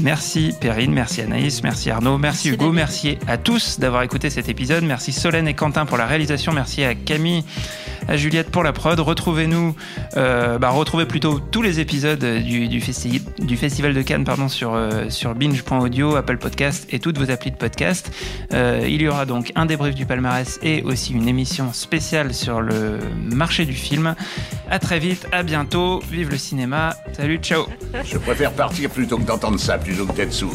[0.01, 2.75] Merci Perrine, merci Anaïs, merci Arnaud, merci, Merci Hugo, David.
[2.75, 4.83] merci à tous d'avoir écouté cet épisode.
[4.83, 7.43] Merci Solène et Quentin pour la réalisation, merci à Camille,
[8.09, 8.99] à Juliette pour la prod.
[8.99, 9.73] Retrouvez-nous,
[10.17, 14.49] euh, bah, retrouvez plutôt tous les épisodes du, du, festi- du Festival de Cannes pardon,
[14.49, 18.11] sur, euh, sur binge.audio, Apple Podcast et toutes vos applis de podcast.
[18.53, 22.59] Euh, il y aura donc un débrief du palmarès et aussi une émission spéciale sur
[22.61, 22.99] le
[23.31, 24.13] marché du film.
[24.69, 27.65] À très vite, à bientôt, vive le cinéma, salut, ciao
[28.03, 29.77] Je préfère partir plutôt que d'entendre ça,
[30.15, 30.53] d'être sourd.